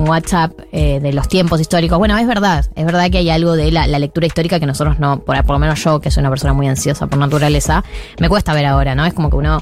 WhatsApp 0.08 0.54
eh, 0.72 1.02
de 1.02 1.12
los 1.12 1.28
tiempos 1.28 1.60
históricos, 1.60 1.98
bueno, 1.98 2.18
es 2.18 2.26
verdad, 2.26 2.66
es 2.76 2.86
verdad 2.86 3.10
que 3.12 3.18
hay 3.18 3.30
algo 3.30 3.58
de 3.58 3.72
la, 3.72 3.88
lectura 3.88 4.26
histórica 4.26 4.58
que 4.58 4.66
nosotros 4.66 5.00
no, 5.00 5.20
por, 5.20 5.36
por 5.44 5.56
lo 5.56 5.60
menos 5.60 5.84
yo, 5.84 6.00
que 6.00 6.12
soy 6.12 6.22
una 6.22 6.30
persona 6.30 6.54
muy 6.54 6.66
ansiosa 6.68 7.08
por 7.08 7.20
naturaleza, 7.20 7.84
me 8.20 8.30
cuesta 8.30 8.54
ver 8.54 8.66
ahora, 8.66 8.96
¿no? 8.96 9.06
Es 9.06 9.14
como 9.14 9.30
que 9.30 9.36
uno, 9.36 9.62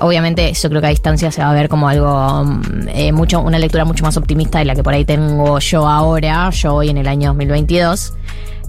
obviamente, 0.00 0.52
yo 0.52 0.68
creo 0.68 0.80
que 0.80 0.88
a 0.88 0.90
distancia 0.90 1.30
se 1.30 1.42
va 1.42 1.50
a 1.50 1.54
ver 1.54 1.68
como 1.68 1.88
algo, 1.88 2.44
mm, 2.44 3.14
mucho, 3.14 3.40
una 3.40 3.60
lectura 3.60 3.84
mucho 3.84 4.02
más 4.04 4.16
optimista 4.16 4.58
de 4.58 4.64
la 4.64 4.74
que 4.74 4.82
por 4.82 4.94
ahí 4.94 5.04
tengo 5.04 5.60
yo 5.60 5.86
ahora, 5.86 6.50
yo 6.50 6.74
hoy 6.74 6.88
en 6.88 6.96
el 6.96 7.06
año 7.06 7.28
2022. 7.28 8.14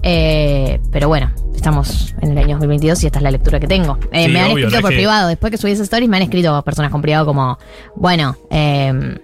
Eh, 0.02 0.80
pero 0.92 1.08
bueno, 1.08 1.32
estamos 1.54 2.14
en 2.22 2.32
el 2.32 2.38
año 2.38 2.54
2022 2.56 3.02
y 3.02 3.06
esta 3.06 3.18
es 3.18 3.22
la 3.22 3.30
lectura 3.30 3.58
que 3.60 3.66
tengo. 3.66 3.98
Eh, 4.12 4.26
Sí, 4.26 4.32
me 4.32 4.40
han 4.40 4.52
obvio, 4.52 4.66
escrito 4.66 4.76
no 4.76 4.80
por 4.82 4.90
que- 4.90 4.96
privado, 4.96 5.28
después 5.28 5.50
que 5.50 5.58
subí 5.58 5.72
esas 5.72 5.84
stories, 5.84 6.08
me 6.08 6.16
han 6.16 6.22
escrito 6.24 6.62
personas 6.62 6.90
con 6.92 7.02
privado 7.02 7.26
como, 7.26 7.58
bueno, 7.96 8.36
eh, 8.50 9.18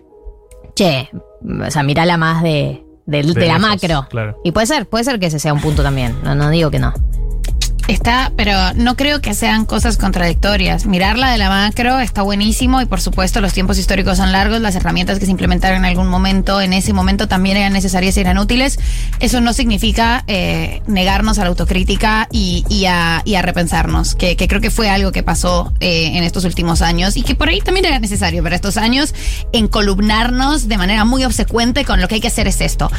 che, 0.75 1.09
o 1.67 1.71
sea, 1.71 1.83
mirala 1.83 2.17
más 2.17 2.43
de, 2.43 2.83
de, 3.07 3.23
de 3.23 3.33
De 3.35 3.47
la 3.47 3.59
macro. 3.59 4.07
claro. 4.09 4.39
Y 4.45 4.53
puede 4.53 4.67
ser, 4.67 4.87
puede 4.87 5.05
ser 5.05 5.19
que 5.21 5.27
ese 5.27 5.39
sea 5.39 5.53
un 5.53 5.61
punto 5.61 5.83
también. 5.83 6.17
No, 6.25 6.35
no 6.35 6.51
digo 6.51 6.71
que 6.71 6.79
no. 6.79 6.93
Está, 7.89 8.33
pero 8.37 8.53
no 8.75 8.97
creo 8.97 9.21
que 9.21 9.35
sean 9.35 9.67
cosas 9.67 9.99
contradictorias. 9.99 10.87
Mirarla 10.87 11.31
de 11.31 11.39
la 11.39 11.49
macro 11.49 11.99
está 11.99 12.23
buenísimo 12.23 12.81
y 12.81 12.87
por 12.87 13.01
supuesto 13.01 13.41
los 13.41 13.53
tiempos 13.53 13.77
históricos 13.77 14.19
son 14.19 14.31
largos, 14.31 14.61
las 14.61 14.77
herramientas 14.77 15.19
que 15.19 15.25
se 15.25 15.33
implementaron 15.33 15.79
en 15.79 15.85
algún 15.87 16.09
momento, 16.09 16.61
en 16.61 16.73
ese 16.73 16.93
momento 16.93 17.27
también 17.27 17.57
eran 17.57 17.73
necesarias 17.73 18.17
y 18.17 18.21
eran 18.21 18.39
útiles. 18.39 18.79
Eso 19.19 19.41
no 19.41 19.53
significa 19.53 20.23
eh, 20.29 20.81
negarnos 20.87 21.39
a 21.39 21.43
la 21.43 21.49
autocrítica 21.49 22.29
y, 22.31 22.65
y 22.69 22.87
a, 22.87 23.23
y 23.25 23.35
a 23.35 23.43
repensarnos, 23.43 24.15
que, 24.15 24.37
que 24.37 24.47
creo 24.47 24.61
que 24.61 24.71
fue 24.71 24.89
algo 24.89 25.11
que 25.11 25.23
pasó 25.23 25.73
eh, 25.81 26.13
en 26.15 26.23
estos 26.23 26.45
últimos 26.45 26.83
años 26.83 27.17
y 27.17 27.23
que 27.23 27.35
por 27.35 27.49
ahí 27.49 27.61
también 27.61 27.87
era 27.87 27.99
necesario 27.99 28.43
para 28.43 28.55
estos 28.55 28.77
años 28.77 29.13
en 29.53 29.67
columnarnos 29.67 30.69
de 30.69 30.79
manera 30.79 31.05
muy 31.05 31.25
obsecuente 31.25 31.85
con 31.85 32.01
lo 32.01 32.09
que 32.09 32.15
hay 32.17 32.21
que 32.21 32.29
hacer 32.29 32.47
es 32.47 32.61
esto. 32.61 32.91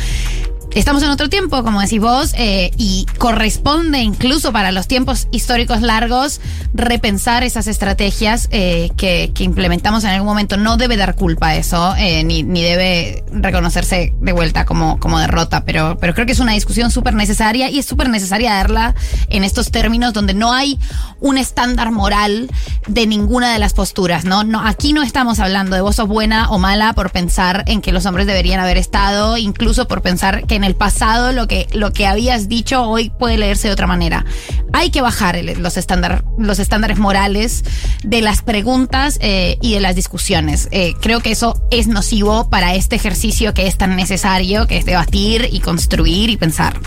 Estamos 0.76 1.04
en 1.04 1.10
otro 1.10 1.30
tiempo, 1.30 1.64
como 1.64 1.82
decís 1.82 2.02
vos, 2.02 2.34
eh, 2.36 2.72
y 2.78 3.06
corresponde 3.20 4.00
incluso 4.00 4.52
para 4.52 4.72
los 4.72 4.88
tiempos 4.88 5.28
históricos 5.32 5.82
largos 5.82 6.42
repensar 6.74 7.44
esas 7.44 7.68
estrategias 7.68 8.48
eh, 8.50 8.90
que, 8.98 9.32
que 9.36 9.44
implementamos 9.44 10.04
en 10.04 10.10
algún 10.10 10.26
momento. 10.28 10.58
No 10.58 10.78
debe 10.78 10.98
dar 10.98 11.14
culpa 11.14 11.50
a 11.50 11.56
eso, 11.58 11.94
eh, 11.96 12.24
ni, 12.24 12.42
ni 12.42 12.64
debe 12.64 13.24
reconocerse 13.32 14.16
de 14.20 14.32
vuelta 14.32 14.66
como, 14.66 15.00
como 15.00 15.20
derrota, 15.20 15.64
pero, 15.64 15.96
pero 16.00 16.16
creo 16.16 16.26
que 16.26 16.32
es 16.32 16.40
una 16.40 16.54
discusión 16.54 16.90
súper 16.90 17.14
necesaria 17.14 17.70
y 17.70 17.78
es 17.78 17.86
súper 17.86 18.10
necesaria 18.10 18.56
darla 18.56 18.96
en 19.30 19.44
estos 19.44 19.70
términos 19.70 20.12
donde 20.12 20.34
no 20.34 20.54
hay 20.54 20.80
un 21.20 21.38
estándar 21.38 21.92
moral 21.92 22.50
de 22.88 23.06
ninguna 23.06 23.54
de 23.54 23.60
las 23.60 23.74
posturas, 23.74 24.26
¿no? 24.26 24.44
no 24.44 24.66
aquí 24.66 24.92
no 24.92 25.04
estamos 25.04 25.40
hablando 25.40 25.76
de 25.76 25.82
vos 25.82 25.98
sos 25.98 26.08
buena 26.08 26.50
o 26.50 26.58
mala 26.58 26.94
por 26.94 27.12
pensar 27.12 27.64
en 27.68 27.82
que 27.82 27.92
los 27.92 28.08
hombres 28.08 28.26
deberían 28.26 28.60
haber 28.60 28.78
estado, 28.78 29.38
incluso 29.38 29.88
por 29.88 30.02
pensar 30.02 30.46
que 30.48 30.63
en 30.64 30.68
el 30.68 30.76
pasado 30.76 31.34
lo 31.34 31.48
que, 31.48 31.68
lo 31.74 31.92
que 31.92 32.08
habías 32.08 32.48
dicho 32.48 32.84
hoy 32.84 33.10
puede 33.10 33.38
leerse 33.38 33.68
de 33.68 33.74
otra 33.74 33.88
manera. 33.88 34.26
Hay 34.72 34.90
que 34.90 35.02
bajar 35.02 35.38
los, 35.58 35.78
estándar, 35.78 36.24
los 36.38 36.60
estándares 36.60 36.98
morales 36.98 37.64
de 38.04 38.22
las 38.22 38.42
preguntas 38.42 39.20
eh, 39.22 39.58
y 39.62 39.74
de 39.74 39.82
las 39.82 39.96
discusiones. 39.96 40.70
Eh, 40.72 40.94
creo 41.02 41.20
que 41.20 41.32
eso 41.32 41.62
es 41.70 41.88
nocivo 41.88 42.50
para 42.50 42.76
este 42.76 42.96
ejercicio 42.96 43.54
que 43.54 43.68
es 43.68 43.78
tan 43.78 43.96
necesario, 43.96 44.66
que 44.66 44.78
es 44.78 44.86
debatir 44.86 45.50
y 45.52 45.60
construir 45.60 46.30
y 46.30 46.38
pensar. 46.38 46.80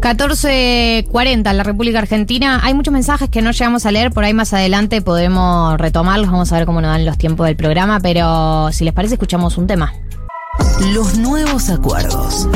14.40 0.00 1.50
en 1.50 1.56
la 1.56 1.62
República 1.62 1.98
Argentina. 1.98 2.60
Hay 2.62 2.74
muchos 2.74 2.92
mensajes 2.92 3.28
que 3.28 3.42
no 3.42 3.50
llegamos 3.50 3.86
a 3.86 3.90
leer, 3.90 4.12
por 4.12 4.24
ahí 4.24 4.34
más 4.34 4.52
adelante 4.52 5.02
podremos 5.02 5.78
retomarlos, 5.78 6.30
vamos 6.30 6.52
a 6.52 6.56
ver 6.56 6.66
cómo 6.66 6.80
nos 6.80 6.90
dan 6.90 7.04
los 7.04 7.18
tiempos 7.18 7.46
del 7.46 7.56
programa, 7.56 8.00
pero 8.00 8.70
si 8.72 8.84
les 8.84 8.94
parece 8.94 9.14
escuchamos 9.14 9.58
un 9.58 9.66
tema. 9.66 9.92
Los 10.92 11.16
nuevos 11.16 11.70
acuerdos. 11.70 12.48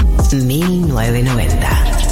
1990. 0.46 2.10